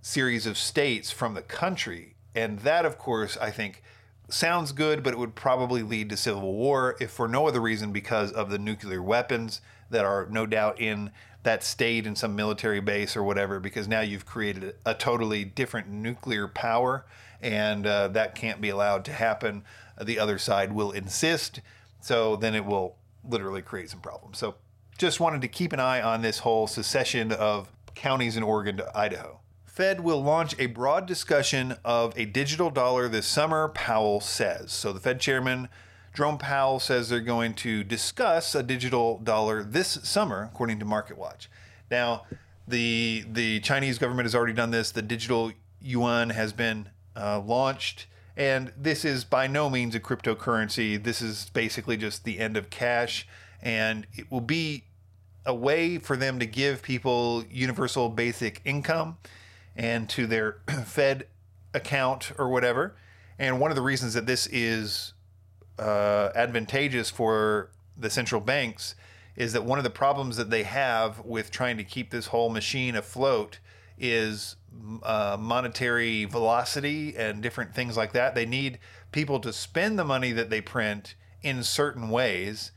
series 0.00 0.46
of 0.46 0.56
states 0.56 1.10
from 1.10 1.34
the 1.34 1.42
country. 1.42 2.14
And 2.34 2.60
that, 2.60 2.84
of 2.84 2.98
course, 2.98 3.36
I 3.36 3.50
think 3.50 3.82
sounds 4.28 4.72
good, 4.72 5.02
but 5.02 5.12
it 5.12 5.18
would 5.18 5.34
probably 5.34 5.82
lead 5.82 6.08
to 6.10 6.16
civil 6.16 6.54
war 6.54 6.96
if 7.00 7.10
for 7.10 7.28
no 7.28 7.46
other 7.46 7.60
reason 7.60 7.92
because 7.92 8.32
of 8.32 8.50
the 8.50 8.58
nuclear 8.58 9.02
weapons 9.02 9.60
that 9.90 10.04
are 10.04 10.26
no 10.30 10.46
doubt 10.46 10.80
in 10.80 11.10
that 11.42 11.62
state 11.62 12.06
in 12.06 12.16
some 12.16 12.34
military 12.34 12.80
base 12.80 13.16
or 13.16 13.22
whatever, 13.22 13.60
because 13.60 13.86
now 13.86 14.00
you've 14.00 14.24
created 14.24 14.74
a 14.86 14.94
totally 14.94 15.44
different 15.44 15.88
nuclear 15.88 16.48
power, 16.48 17.04
and 17.44 17.86
uh, 17.86 18.08
that 18.08 18.34
can't 18.34 18.60
be 18.60 18.70
allowed 18.70 19.04
to 19.04 19.12
happen. 19.12 19.62
The 20.02 20.18
other 20.18 20.38
side 20.38 20.72
will 20.72 20.90
insist, 20.90 21.60
so 22.00 22.36
then 22.36 22.54
it 22.54 22.64
will 22.64 22.96
literally 23.22 23.62
create 23.62 23.90
some 23.90 24.00
problems. 24.00 24.38
So 24.38 24.56
just 24.98 25.20
wanted 25.20 25.42
to 25.42 25.48
keep 25.48 25.72
an 25.72 25.80
eye 25.80 26.00
on 26.00 26.22
this 26.22 26.38
whole 26.38 26.66
secession 26.66 27.30
of 27.30 27.68
counties 27.94 28.36
in 28.36 28.42
Oregon 28.42 28.78
to 28.78 28.98
Idaho. 28.98 29.40
Fed 29.66 30.00
will 30.00 30.22
launch 30.22 30.54
a 30.58 30.66
broad 30.66 31.04
discussion 31.06 31.76
of 31.84 32.16
a 32.16 32.24
digital 32.24 32.70
dollar 32.70 33.08
this 33.08 33.26
summer, 33.26 33.68
Powell 33.68 34.20
says. 34.20 34.72
So 34.72 34.92
the 34.92 35.00
Fed 35.00 35.20
chairman, 35.20 35.68
Jerome 36.14 36.38
Powell, 36.38 36.80
says 36.80 37.08
they're 37.08 37.20
going 37.20 37.54
to 37.54 37.84
discuss 37.84 38.54
a 38.54 38.62
digital 38.62 39.18
dollar 39.18 39.62
this 39.62 39.98
summer, 40.02 40.48
according 40.52 40.78
to 40.78 40.86
MarketWatch. 40.86 41.48
Now, 41.90 42.24
the 42.66 43.24
the 43.30 43.60
Chinese 43.60 43.98
government 43.98 44.24
has 44.24 44.34
already 44.34 44.54
done 44.54 44.70
this. 44.70 44.92
The 44.92 45.02
digital 45.02 45.52
yuan 45.82 46.30
has 46.30 46.52
been 46.52 46.88
uh, 47.16 47.40
launched, 47.40 48.06
and 48.36 48.72
this 48.76 49.04
is 49.04 49.24
by 49.24 49.46
no 49.46 49.70
means 49.70 49.94
a 49.94 50.00
cryptocurrency. 50.00 51.02
This 51.02 51.22
is 51.22 51.50
basically 51.52 51.96
just 51.96 52.24
the 52.24 52.38
end 52.38 52.56
of 52.56 52.70
cash, 52.70 53.26
and 53.62 54.06
it 54.14 54.30
will 54.30 54.40
be 54.40 54.84
a 55.46 55.54
way 55.54 55.98
for 55.98 56.16
them 56.16 56.38
to 56.38 56.46
give 56.46 56.82
people 56.82 57.44
universal 57.50 58.08
basic 58.08 58.60
income 58.64 59.18
and 59.76 60.08
to 60.08 60.26
their 60.26 60.58
Fed 60.84 61.26
account 61.74 62.32
or 62.38 62.48
whatever. 62.48 62.94
And 63.38 63.60
one 63.60 63.70
of 63.70 63.76
the 63.76 63.82
reasons 63.82 64.14
that 64.14 64.26
this 64.26 64.46
is 64.46 65.12
uh, 65.78 66.30
advantageous 66.34 67.10
for 67.10 67.70
the 67.96 68.10
central 68.10 68.40
banks 68.40 68.94
is 69.36 69.52
that 69.52 69.64
one 69.64 69.78
of 69.78 69.84
the 69.84 69.90
problems 69.90 70.36
that 70.36 70.50
they 70.50 70.62
have 70.62 71.24
with 71.24 71.50
trying 71.50 71.76
to 71.76 71.84
keep 71.84 72.10
this 72.10 72.26
whole 72.26 72.50
machine 72.50 72.94
afloat 72.94 73.58
is 73.98 74.56
uh, 75.02 75.36
monetary 75.38 76.24
velocity 76.24 77.16
and 77.16 77.42
different 77.42 77.74
things 77.74 77.96
like 77.96 78.12
that. 78.12 78.34
They 78.34 78.46
need 78.46 78.78
people 79.12 79.40
to 79.40 79.52
spend 79.52 79.98
the 79.98 80.04
money 80.04 80.32
that 80.32 80.50
they 80.50 80.60
print 80.60 81.14
in 81.42 81.62
certain 81.62 82.08
ways. 82.08 82.72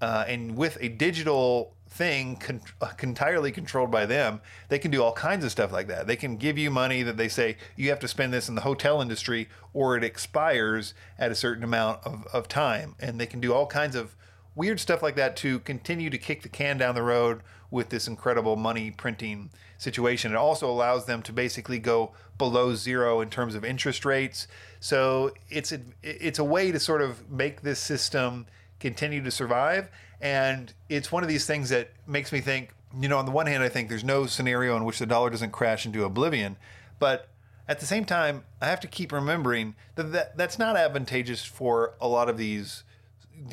Uh, 0.00 0.24
and 0.26 0.56
with 0.56 0.78
a 0.80 0.88
digital 0.88 1.74
thing 1.88 2.36
con- 2.36 2.60
uh, 2.80 2.90
entirely 3.02 3.52
controlled 3.52 3.90
by 3.90 4.04
them, 4.04 4.40
they 4.68 4.78
can 4.78 4.90
do 4.90 5.02
all 5.02 5.12
kinds 5.12 5.44
of 5.44 5.50
stuff 5.50 5.72
like 5.72 5.86
that. 5.86 6.06
They 6.06 6.16
can 6.16 6.36
give 6.36 6.58
you 6.58 6.70
money 6.70 7.02
that 7.02 7.16
they 7.16 7.28
say 7.28 7.56
you 7.76 7.90
have 7.90 8.00
to 8.00 8.08
spend 8.08 8.32
this 8.32 8.48
in 8.48 8.56
the 8.56 8.62
hotel 8.62 9.00
industry 9.00 9.48
or 9.72 9.96
it 9.96 10.04
expires 10.04 10.94
at 11.18 11.30
a 11.30 11.36
certain 11.36 11.62
amount 11.62 12.00
of, 12.04 12.26
of 12.32 12.48
time. 12.48 12.96
And 12.98 13.20
they 13.20 13.26
can 13.26 13.40
do 13.40 13.54
all 13.54 13.66
kinds 13.66 13.94
of 13.94 14.16
weird 14.56 14.80
stuff 14.80 15.02
like 15.02 15.16
that 15.16 15.36
to 15.36 15.60
continue 15.60 16.10
to 16.10 16.18
kick 16.18 16.42
the 16.42 16.48
can 16.48 16.78
down 16.78 16.94
the 16.94 17.02
road 17.02 17.42
with 17.74 17.88
this 17.88 18.06
incredible 18.06 18.54
money 18.54 18.92
printing 18.92 19.50
situation. 19.78 20.30
It 20.30 20.36
also 20.36 20.70
allows 20.70 21.06
them 21.06 21.22
to 21.22 21.32
basically 21.32 21.80
go 21.80 22.12
below 22.38 22.76
zero 22.76 23.20
in 23.20 23.30
terms 23.30 23.56
of 23.56 23.64
interest 23.64 24.04
rates. 24.04 24.46
So 24.78 25.32
it's 25.50 25.72
a, 25.72 25.80
it's 26.02 26.38
a 26.38 26.44
way 26.44 26.70
to 26.70 26.78
sort 26.78 27.02
of 27.02 27.28
make 27.28 27.62
this 27.62 27.80
system 27.80 28.46
continue 28.78 29.22
to 29.24 29.30
survive. 29.30 29.90
And 30.20 30.72
it's 30.88 31.10
one 31.10 31.24
of 31.24 31.28
these 31.28 31.46
things 31.46 31.68
that 31.70 31.90
makes 32.06 32.30
me 32.30 32.40
think, 32.40 32.70
you 32.98 33.08
know, 33.08 33.18
on 33.18 33.26
the 33.26 33.32
one 33.32 33.46
hand, 33.46 33.64
I 33.64 33.68
think 33.68 33.88
there's 33.88 34.04
no 34.04 34.26
scenario 34.26 34.76
in 34.76 34.84
which 34.84 35.00
the 35.00 35.06
dollar 35.06 35.28
doesn't 35.28 35.50
crash 35.50 35.84
into 35.84 36.04
oblivion. 36.04 36.56
But 37.00 37.28
at 37.66 37.80
the 37.80 37.86
same 37.86 38.04
time, 38.04 38.44
I 38.62 38.66
have 38.66 38.80
to 38.80 38.86
keep 38.86 39.10
remembering 39.10 39.74
that, 39.96 40.12
that 40.12 40.36
that's 40.36 40.60
not 40.60 40.76
advantageous 40.76 41.44
for 41.44 41.94
a 42.00 42.06
lot 42.06 42.28
of 42.28 42.38
these 42.38 42.84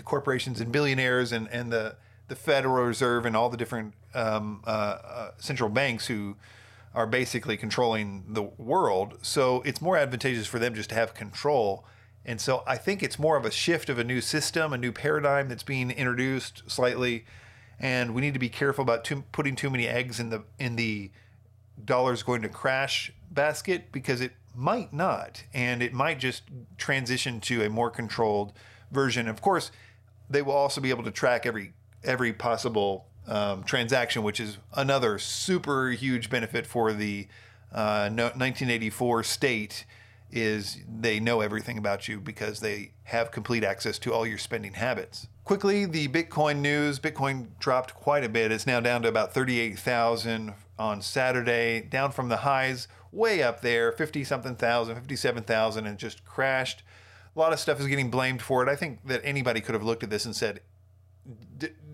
corporations 0.05 0.61
and 0.61 0.71
billionaires 0.71 1.31
and, 1.31 1.47
and 1.47 1.71
the, 1.71 1.95
the 2.27 2.35
Federal 2.35 2.85
Reserve 2.85 3.25
and 3.25 3.35
all 3.35 3.49
the 3.49 3.57
different 3.57 3.95
um, 4.13 4.63
uh, 4.65 4.69
uh, 4.69 5.31
central 5.37 5.69
banks 5.69 6.07
who 6.07 6.35
are 6.93 7.07
basically 7.07 7.55
controlling 7.55 8.25
the 8.27 8.43
world. 8.43 9.17
So 9.21 9.61
it's 9.61 9.81
more 9.81 9.97
advantageous 9.97 10.47
for 10.47 10.59
them 10.59 10.75
just 10.75 10.89
to 10.89 10.95
have 10.95 11.13
control 11.13 11.85
and 12.25 12.39
so 12.39 12.63
I 12.67 12.77
think 12.77 13.01
it's 13.01 13.17
more 13.17 13.35
of 13.35 13.45
a 13.45 13.51
shift 13.51 13.89
of 13.89 13.97
a 13.97 14.03
new 14.03 14.21
system, 14.21 14.73
a 14.73 14.77
new 14.77 14.91
paradigm 14.91 15.49
that's 15.49 15.63
being 15.63 15.89
introduced 15.89 16.63
slightly, 16.69 17.25
and 17.79 18.13
we 18.13 18.21
need 18.21 18.33
to 18.33 18.39
be 18.39 18.49
careful 18.49 18.83
about 18.83 19.03
too, 19.03 19.23
putting 19.31 19.55
too 19.55 19.69
many 19.69 19.87
eggs 19.87 20.19
in 20.19 20.29
the 20.29 20.43
in 20.59 20.75
the 20.75 21.09
dollars 21.83 22.21
going 22.21 22.43
to 22.43 22.49
crash 22.49 23.11
basket 23.31 23.91
because 23.91 24.21
it 24.21 24.33
might 24.53 24.93
not, 24.93 25.43
and 25.53 25.81
it 25.81 25.93
might 25.93 26.19
just 26.19 26.43
transition 26.77 27.39
to 27.41 27.63
a 27.63 27.69
more 27.69 27.89
controlled 27.89 28.53
version. 28.91 29.27
Of 29.27 29.41
course, 29.41 29.71
they 30.29 30.43
will 30.43 30.53
also 30.53 30.79
be 30.79 30.91
able 30.91 31.03
to 31.03 31.11
track 31.11 31.47
every 31.47 31.73
every 32.03 32.33
possible 32.33 33.07
um, 33.27 33.63
transaction, 33.63 34.23
which 34.23 34.39
is 34.39 34.57
another 34.75 35.19
super 35.19 35.89
huge 35.89 36.29
benefit 36.29 36.65
for 36.65 36.93
the 36.93 37.27
uh, 37.71 38.09
1984 38.09 39.23
state 39.23 39.85
is 40.31 40.79
they 40.87 41.19
know 41.19 41.41
everything 41.41 41.77
about 41.77 42.07
you 42.07 42.19
because 42.19 42.61
they 42.61 42.91
have 43.03 43.31
complete 43.31 43.63
access 43.63 43.99
to 43.99 44.13
all 44.13 44.25
your 44.25 44.37
spending 44.37 44.73
habits. 44.73 45.27
Quickly, 45.43 45.85
the 45.85 46.07
Bitcoin 46.07 46.59
news. 46.59 46.99
Bitcoin 46.99 47.47
dropped 47.59 47.93
quite 47.93 48.23
a 48.23 48.29
bit. 48.29 48.51
It's 48.51 48.67
now 48.67 48.79
down 48.79 49.01
to 49.01 49.09
about 49.09 49.33
38,000 49.33 50.53
on 50.79 51.01
Saturday, 51.01 51.81
down 51.81 52.11
from 52.11 52.29
the 52.29 52.37
highs 52.37 52.87
way 53.11 53.43
up 53.43 53.61
there, 53.61 53.91
50 53.91 54.23
something 54.23 54.55
thousand, 54.55 54.95
57,000 54.95 55.85
and 55.85 55.97
just 55.97 56.23
crashed. 56.25 56.83
A 57.35 57.39
lot 57.39 57.53
of 57.53 57.59
stuff 57.59 57.79
is 57.79 57.87
getting 57.87 58.09
blamed 58.09 58.41
for 58.41 58.63
it. 58.63 58.69
I 58.69 58.75
think 58.75 59.05
that 59.07 59.21
anybody 59.23 59.61
could 59.61 59.75
have 59.75 59.83
looked 59.83 60.03
at 60.03 60.09
this 60.09 60.25
and 60.25 60.35
said 60.35 60.61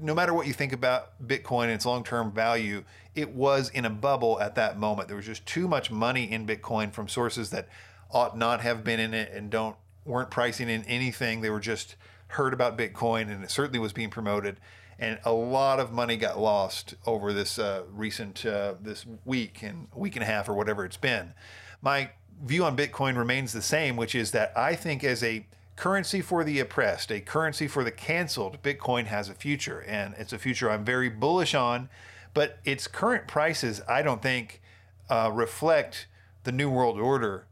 no 0.01 0.15
matter 0.15 0.33
what 0.33 0.47
you 0.47 0.53
think 0.53 0.73
about 0.73 1.27
Bitcoin 1.27 1.63
and 1.63 1.73
its 1.73 1.85
long-term 1.85 2.31
value, 2.31 2.83
it 3.15 3.29
was 3.29 3.69
in 3.69 3.85
a 3.85 3.89
bubble 3.89 4.39
at 4.39 4.55
that 4.55 4.79
moment. 4.79 5.07
There 5.07 5.17
was 5.17 5.25
just 5.25 5.45
too 5.45 5.67
much 5.67 5.91
money 5.91 6.31
in 6.31 6.45
Bitcoin 6.45 6.93
from 6.93 7.07
sources 7.07 7.49
that 7.49 7.67
ought 8.11 8.37
not 8.37 8.61
have 8.61 8.83
been 8.83 8.99
in 8.99 9.13
it 9.13 9.31
and 9.33 9.49
don't 9.49 9.75
weren't 10.05 10.31
pricing 10.31 10.69
in 10.69 10.83
anything. 10.85 11.41
They 11.41 11.49
were 11.49 11.59
just 11.59 11.95
heard 12.27 12.53
about 12.53 12.77
Bitcoin 12.77 13.29
and 13.29 13.43
it 13.43 13.51
certainly 13.51 13.79
was 13.79 13.93
being 13.93 14.09
promoted. 14.09 14.59
And 14.99 15.19
a 15.25 15.31
lot 15.31 15.79
of 15.79 15.91
money 15.91 16.17
got 16.17 16.39
lost 16.39 16.95
over 17.05 17.33
this 17.33 17.59
uh, 17.59 17.83
recent 17.91 18.45
uh, 18.45 18.75
this 18.81 19.05
week 19.25 19.61
and 19.61 19.87
week 19.93 20.15
and 20.15 20.23
a 20.23 20.25
half 20.25 20.49
or 20.49 20.53
whatever 20.53 20.85
it's 20.85 20.97
been. 20.97 21.33
My 21.81 22.11
view 22.43 22.63
on 22.63 22.75
Bitcoin 22.75 23.17
remains 23.17 23.53
the 23.53 23.61
same, 23.61 23.95
which 23.95 24.15
is 24.15 24.31
that 24.31 24.53
I 24.55 24.75
think 24.75 25.03
as 25.03 25.23
a 25.23 25.45
currency 25.77 26.21
for 26.21 26.43
the 26.43 26.59
oppressed, 26.59 27.09
a 27.11 27.21
currency 27.21 27.67
for 27.67 27.85
the 27.85 27.91
canceled, 27.91 28.61
Bitcoin 28.61 29.05
has 29.05 29.29
a 29.29 29.33
future, 29.33 29.79
and 29.87 30.13
it's 30.17 30.33
a 30.33 30.37
future 30.37 30.69
I'm 30.69 30.83
very 30.83 31.09
bullish 31.09 31.55
on. 31.55 31.89
But 32.33 32.59
its 32.65 32.87
current 32.87 33.27
prices, 33.27 33.81
I 33.87 34.01
don't 34.01 34.21
think, 34.21 34.61
uh, 35.09 35.31
reflect 35.33 36.07
the 36.43 36.51
new 36.51 36.69
world 36.69 36.99
order 36.99 37.47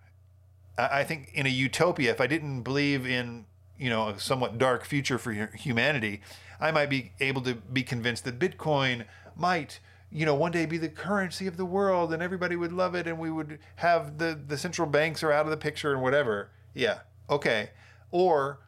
I 0.78 1.04
think 1.04 1.32
in 1.34 1.46
a 1.46 1.50
utopia, 1.50 2.12
if 2.12 2.20
I 2.20 2.28
didn't 2.28 2.62
believe 2.62 3.06
in 3.06 3.46
you 3.78 3.90
know 3.90 4.10
a 4.10 4.20
somewhat 4.20 4.58
dark 4.58 4.86
future 4.86 5.18
for 5.18 5.32
humanity, 5.32 6.22
I 6.60 6.72
might 6.72 6.90
be 6.90 7.12
able 7.20 7.42
to 7.44 7.56
be 7.56 7.84
convinced 7.84 8.26
that 8.26 8.40
Bitcoin 8.40 9.06
might 9.36 9.80
you 10.12 10.26
know, 10.26 10.36
one 10.36 10.52
day 10.52 10.66
be 10.66 10.78
the 10.78 10.88
currency 10.88 11.46
of 11.46 11.58
the 11.58 11.66
world 11.66 12.14
and 12.14 12.24
everybody 12.24 12.56
would 12.56 12.72
love 12.72 12.96
it 12.96 13.06
and 13.06 13.20
we 13.20 13.30
would 13.30 13.60
have 13.78 14.18
the, 14.18 14.40
the 14.48 14.58
central 14.58 14.88
banks 14.88 15.24
are 15.24 15.32
out 15.32 15.46
of 15.46 15.52
the 15.52 15.58
picture 15.58 15.92
and 15.92 16.02
whatever. 16.02 16.52
Yeah, 16.74 17.00
okay. 17.30 17.72
Or 18.18 18.60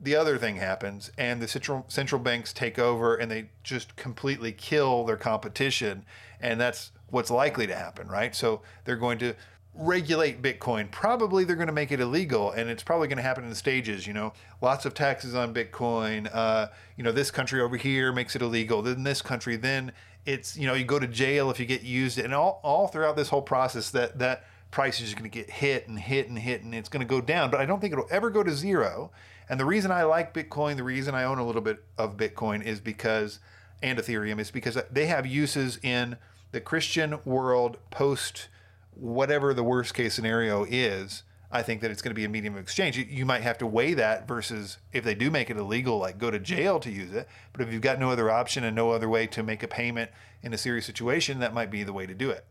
the 0.00 0.16
other 0.16 0.38
thing 0.38 0.56
happens 0.56 1.10
and 1.18 1.42
the 1.42 1.46
central 1.46 1.84
central 1.88 2.22
banks 2.22 2.54
take 2.54 2.78
over 2.78 3.16
and 3.16 3.30
they 3.30 3.50
just 3.62 3.96
completely 3.96 4.50
kill 4.50 5.04
their 5.04 5.18
competition 5.18 6.06
and 6.40 6.58
that's 6.58 6.90
what's 7.10 7.30
likely 7.30 7.66
to 7.66 7.76
happen, 7.76 8.08
right? 8.08 8.34
So 8.34 8.62
they're 8.86 8.96
going 8.96 9.18
to 9.18 9.34
regulate 9.74 10.40
Bitcoin. 10.40 10.90
Probably 10.90 11.44
they're 11.44 11.54
going 11.54 11.66
to 11.66 11.72
make 11.72 11.92
it 11.92 12.00
illegal, 12.00 12.52
and 12.52 12.70
it's 12.70 12.82
probably 12.82 13.08
going 13.08 13.18
to 13.18 13.22
happen 13.22 13.44
in 13.44 13.54
stages. 13.54 14.06
You 14.06 14.14
know, 14.14 14.32
lots 14.62 14.86
of 14.86 14.94
taxes 14.94 15.34
on 15.34 15.52
Bitcoin. 15.52 16.30
Uh, 16.32 16.68
you 16.96 17.04
know, 17.04 17.12
this 17.12 17.30
country 17.30 17.60
over 17.60 17.76
here 17.76 18.10
makes 18.10 18.34
it 18.34 18.40
illegal. 18.40 18.80
Then 18.80 19.02
this 19.02 19.20
country, 19.20 19.56
then 19.56 19.92
it's 20.24 20.56
you 20.56 20.66
know 20.66 20.72
you 20.72 20.84
go 20.84 20.98
to 20.98 21.06
jail 21.06 21.50
if 21.50 21.60
you 21.60 21.66
get 21.66 21.82
used, 21.82 22.18
and 22.18 22.32
all 22.32 22.58
all 22.62 22.88
throughout 22.88 23.16
this 23.16 23.28
whole 23.28 23.42
process 23.42 23.90
that 23.90 24.18
that 24.18 24.44
price 24.74 25.00
is 25.00 25.14
going 25.14 25.22
to 25.22 25.28
get 25.30 25.48
hit 25.48 25.86
and 25.86 25.96
hit 25.96 26.28
and 26.28 26.36
hit, 26.36 26.64
and 26.64 26.74
it's 26.74 26.88
going 26.88 27.00
to 27.00 27.06
go 27.06 27.20
down. 27.20 27.48
But 27.48 27.60
I 27.60 27.64
don't 27.64 27.80
think 27.80 27.92
it'll 27.92 28.08
ever 28.10 28.28
go 28.28 28.42
to 28.42 28.50
zero. 28.50 29.12
And 29.48 29.60
the 29.60 29.64
reason 29.64 29.92
I 29.92 30.02
like 30.02 30.34
Bitcoin, 30.34 30.76
the 30.76 30.82
reason 30.82 31.14
I 31.14 31.22
own 31.22 31.38
a 31.38 31.46
little 31.46 31.62
bit 31.62 31.84
of 31.96 32.16
Bitcoin 32.16 32.60
is 32.62 32.80
because 32.80 33.38
and 33.82 33.98
Ethereum 33.98 34.40
is 34.40 34.50
because 34.50 34.76
they 34.90 35.06
have 35.06 35.26
uses 35.26 35.78
in 35.82 36.16
the 36.50 36.60
Christian 36.60 37.20
world 37.24 37.76
post 37.90 38.48
whatever 38.94 39.54
the 39.54 39.62
worst 39.62 39.94
case 39.94 40.14
scenario 40.14 40.64
is, 40.68 41.22
I 41.52 41.62
think 41.62 41.80
that 41.82 41.90
it's 41.92 42.02
going 42.02 42.10
to 42.10 42.18
be 42.18 42.24
a 42.24 42.28
medium 42.28 42.54
of 42.54 42.60
exchange. 42.60 42.96
You, 42.96 43.26
might 43.26 43.42
have 43.42 43.58
to 43.58 43.66
weigh 43.66 43.94
that 43.94 44.26
versus 44.26 44.78
if 44.92 45.04
they 45.04 45.14
do 45.14 45.30
make 45.30 45.50
it 45.50 45.56
illegal, 45.56 45.98
like 45.98 46.18
go 46.18 46.30
to 46.30 46.38
jail 46.40 46.80
to 46.80 46.90
use 46.90 47.12
it. 47.12 47.28
But 47.52 47.62
if 47.62 47.72
you've 47.72 47.82
got 47.82 48.00
no 48.00 48.10
other 48.10 48.30
option 48.30 48.64
and 48.64 48.74
no 48.74 48.90
other 48.90 49.08
way 49.08 49.26
to 49.28 49.42
make 49.42 49.62
a 49.62 49.68
payment 49.68 50.10
in 50.42 50.52
a 50.52 50.58
serious 50.58 50.86
situation, 50.86 51.38
that 51.40 51.54
might 51.54 51.70
be 51.70 51.84
the 51.84 51.92
way 51.92 52.06
to 52.06 52.14
do 52.14 52.30
it. 52.30 52.44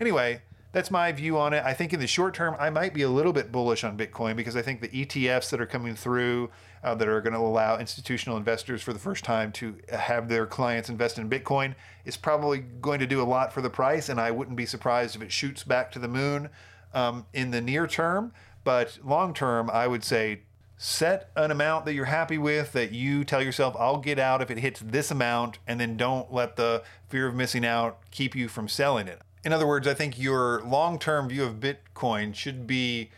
Anyway, 0.00 0.42
that's 0.74 0.90
my 0.90 1.12
view 1.12 1.38
on 1.38 1.52
it. 1.52 1.62
I 1.64 1.72
think 1.72 1.92
in 1.92 2.00
the 2.00 2.06
short 2.08 2.34
term, 2.34 2.56
I 2.58 2.68
might 2.68 2.92
be 2.92 3.02
a 3.02 3.08
little 3.08 3.32
bit 3.32 3.52
bullish 3.52 3.84
on 3.84 3.96
Bitcoin 3.96 4.34
because 4.34 4.56
I 4.56 4.62
think 4.62 4.80
the 4.80 4.88
ETFs 4.88 5.48
that 5.50 5.60
are 5.60 5.66
coming 5.66 5.94
through 5.94 6.50
uh, 6.82 6.96
that 6.96 7.06
are 7.06 7.20
going 7.20 7.32
to 7.32 7.38
allow 7.38 7.78
institutional 7.78 8.36
investors 8.36 8.82
for 8.82 8.92
the 8.92 8.98
first 8.98 9.22
time 9.22 9.52
to 9.52 9.76
have 9.90 10.28
their 10.28 10.46
clients 10.46 10.88
invest 10.88 11.16
in 11.16 11.30
Bitcoin 11.30 11.76
is 12.04 12.16
probably 12.16 12.58
going 12.58 12.98
to 12.98 13.06
do 13.06 13.22
a 13.22 13.24
lot 13.24 13.52
for 13.52 13.62
the 13.62 13.70
price. 13.70 14.08
And 14.08 14.20
I 14.20 14.32
wouldn't 14.32 14.56
be 14.56 14.66
surprised 14.66 15.14
if 15.14 15.22
it 15.22 15.30
shoots 15.30 15.62
back 15.62 15.92
to 15.92 16.00
the 16.00 16.08
moon 16.08 16.50
um, 16.92 17.24
in 17.32 17.52
the 17.52 17.60
near 17.60 17.86
term. 17.86 18.32
But 18.64 18.98
long 19.04 19.32
term, 19.32 19.70
I 19.70 19.86
would 19.86 20.02
say 20.02 20.40
set 20.76 21.30
an 21.36 21.52
amount 21.52 21.84
that 21.84 21.94
you're 21.94 22.06
happy 22.06 22.36
with 22.36 22.72
that 22.72 22.90
you 22.90 23.24
tell 23.24 23.40
yourself 23.40 23.76
I'll 23.78 23.98
get 23.98 24.18
out 24.18 24.42
if 24.42 24.50
it 24.50 24.58
hits 24.58 24.80
this 24.80 25.12
amount 25.12 25.60
and 25.68 25.78
then 25.78 25.96
don't 25.96 26.32
let 26.32 26.56
the 26.56 26.82
fear 27.08 27.28
of 27.28 27.34
missing 27.36 27.64
out 27.64 28.00
keep 28.10 28.34
you 28.34 28.48
from 28.48 28.66
selling 28.66 29.06
it. 29.06 29.20
In 29.44 29.52
other 29.52 29.66
words, 29.66 29.86
I 29.86 29.94
think 29.94 30.18
your 30.18 30.62
long 30.62 30.98
term 30.98 31.28
view 31.28 31.44
of 31.44 31.60
Bitcoin 31.60 32.34
should 32.34 32.66
be 32.66 33.10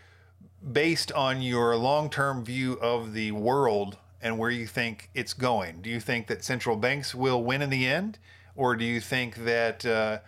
based 0.73 1.13
on 1.13 1.41
your 1.41 1.77
long 1.77 2.11
term 2.11 2.45
view 2.45 2.75
of 2.81 3.13
the 3.13 3.33
world 3.33 3.97
and 4.21 4.39
where 4.39 4.51
you 4.51 4.67
think 4.67 5.09
it's 5.15 5.33
going. 5.33 5.83
Do 5.83 5.91
you 5.91 6.01
think 6.01 6.27
that 6.27 6.43
central 6.43 6.77
banks 6.77 7.15
will 7.15 7.43
win 7.45 7.63
in 7.63 7.71
the 7.71 7.87
end? 7.87 8.19
Or 8.57 8.75
do 8.75 8.85
you 8.85 9.01
think 9.01 9.37
that, 9.45 9.87
uh, 9.87 10.19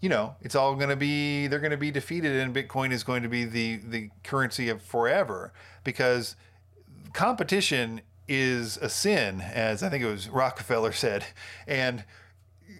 you 0.00 0.08
know, 0.08 0.34
it's 0.40 0.54
all 0.56 0.74
going 0.74 0.88
to 0.88 0.96
be, 0.96 1.46
they're 1.46 1.60
going 1.60 1.70
to 1.70 1.76
be 1.76 1.90
defeated 1.90 2.32
and 2.32 2.54
Bitcoin 2.54 2.90
is 2.90 3.04
going 3.04 3.22
to 3.22 3.28
be 3.28 3.44
the, 3.44 3.76
the 3.76 4.10
currency 4.24 4.68
of 4.68 4.82
forever? 4.82 5.52
Because 5.84 6.34
competition 7.12 8.00
is 8.26 8.78
a 8.78 8.88
sin, 8.88 9.40
as 9.40 9.82
I 9.82 9.88
think 9.90 10.02
it 10.02 10.10
was 10.10 10.28
Rockefeller 10.28 10.92
said. 10.92 11.26
And 11.66 12.04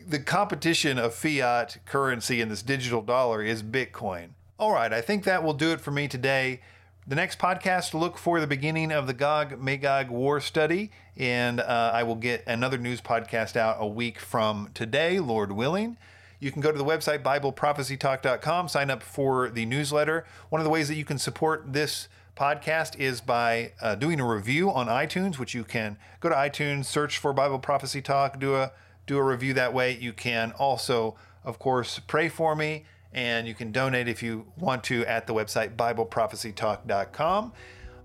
the 0.07 0.18
competition 0.18 0.98
of 0.98 1.14
fiat 1.14 1.78
currency 1.85 2.40
and 2.40 2.50
this 2.50 2.62
digital 2.62 3.02
dollar 3.02 3.42
is 3.42 3.62
Bitcoin. 3.62 4.31
All 4.59 4.72
right, 4.72 4.92
I 4.92 5.00
think 5.00 5.24
that 5.24 5.42
will 5.42 5.55
do 5.55 5.72
it 5.72 5.81
for 5.81 5.90
me 5.90 6.09
today. 6.09 6.61
The 7.07 7.16
next 7.16 7.38
podcast, 7.38 7.94
look 7.94 8.16
for 8.16 8.38
the 8.40 8.46
beginning 8.46 8.92
of 8.92 9.09
the 9.09 9.12
Gog 9.12 9.61
Magog 9.61 10.09
war 10.09 10.40
study, 10.40 10.92
and 11.16 11.59
uh, 11.61 11.90
I 11.92 12.05
will 12.05 12.14
get 12.14 12.44
another 12.46 12.78
news 12.78 13.00
podcast 13.00 13.57
out 13.57 13.78
a 13.81 13.87
week 13.87 14.20
from 14.20 14.70
today, 14.72 15.18
Lord 15.18 15.50
willing. 15.50 15.96
You 16.38 16.52
can 16.52 16.61
go 16.61 16.70
to 16.70 16.78
the 16.78 16.85
website, 16.85 17.22
BibleProphecyTalk.com, 17.22 18.68
sign 18.68 18.90
up 18.90 19.02
for 19.02 19.48
the 19.48 19.66
newsletter. 19.66 20.26
One 20.48 20.61
of 20.61 20.64
the 20.64 20.70
ways 20.70 20.88
that 20.88 20.94
you 20.94 21.05
can 21.05 21.18
support 21.18 21.72
this 21.72 22.09
podcast 22.37 22.98
is 22.98 23.20
by 23.20 23.72
uh, 23.81 23.94
doing 23.94 24.20
a 24.20 24.26
review 24.26 24.70
on 24.70 24.87
iTunes, 24.87 25.38
which 25.38 25.55
you 25.55 25.64
can 25.64 25.96
go 26.20 26.28
to 26.28 26.35
iTunes, 26.35 26.87
search 26.87 27.18
for 27.18 27.33
Bible 27.33 27.59
Prophecy 27.59 28.00
Talk, 28.02 28.38
do 28.38 28.55
a 28.55 28.72
do 29.12 29.18
a 29.18 29.22
review 29.22 29.55
that 29.55 29.72
way. 29.72 29.96
You 29.98 30.12
can 30.12 30.53
also, 30.53 31.16
of 31.44 31.59
course, 31.59 31.98
pray 31.98 32.29
for 32.29 32.57
me 32.57 32.85
and 33.12 33.46
you 33.46 33.55
can 33.55 33.72
donate 33.72 34.09
if 34.09 34.22
you 34.22 34.46
want 34.59 34.83
to 34.85 35.05
at 35.07 35.27
the 35.27 35.35
website 35.35 35.77
BibleProphecyTalk.com. 35.77 37.53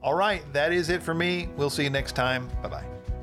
All 0.04 0.13
right, 0.13 0.41
that 0.54 0.72
is 0.72 0.89
it 0.89 1.02
for 1.02 1.13
me. 1.13 1.50
We'll 1.56 1.70
see 1.70 1.84
you 1.84 1.89
next 1.89 2.13
time. 2.13 2.48
Bye 2.62 2.70
bye. 2.70 3.16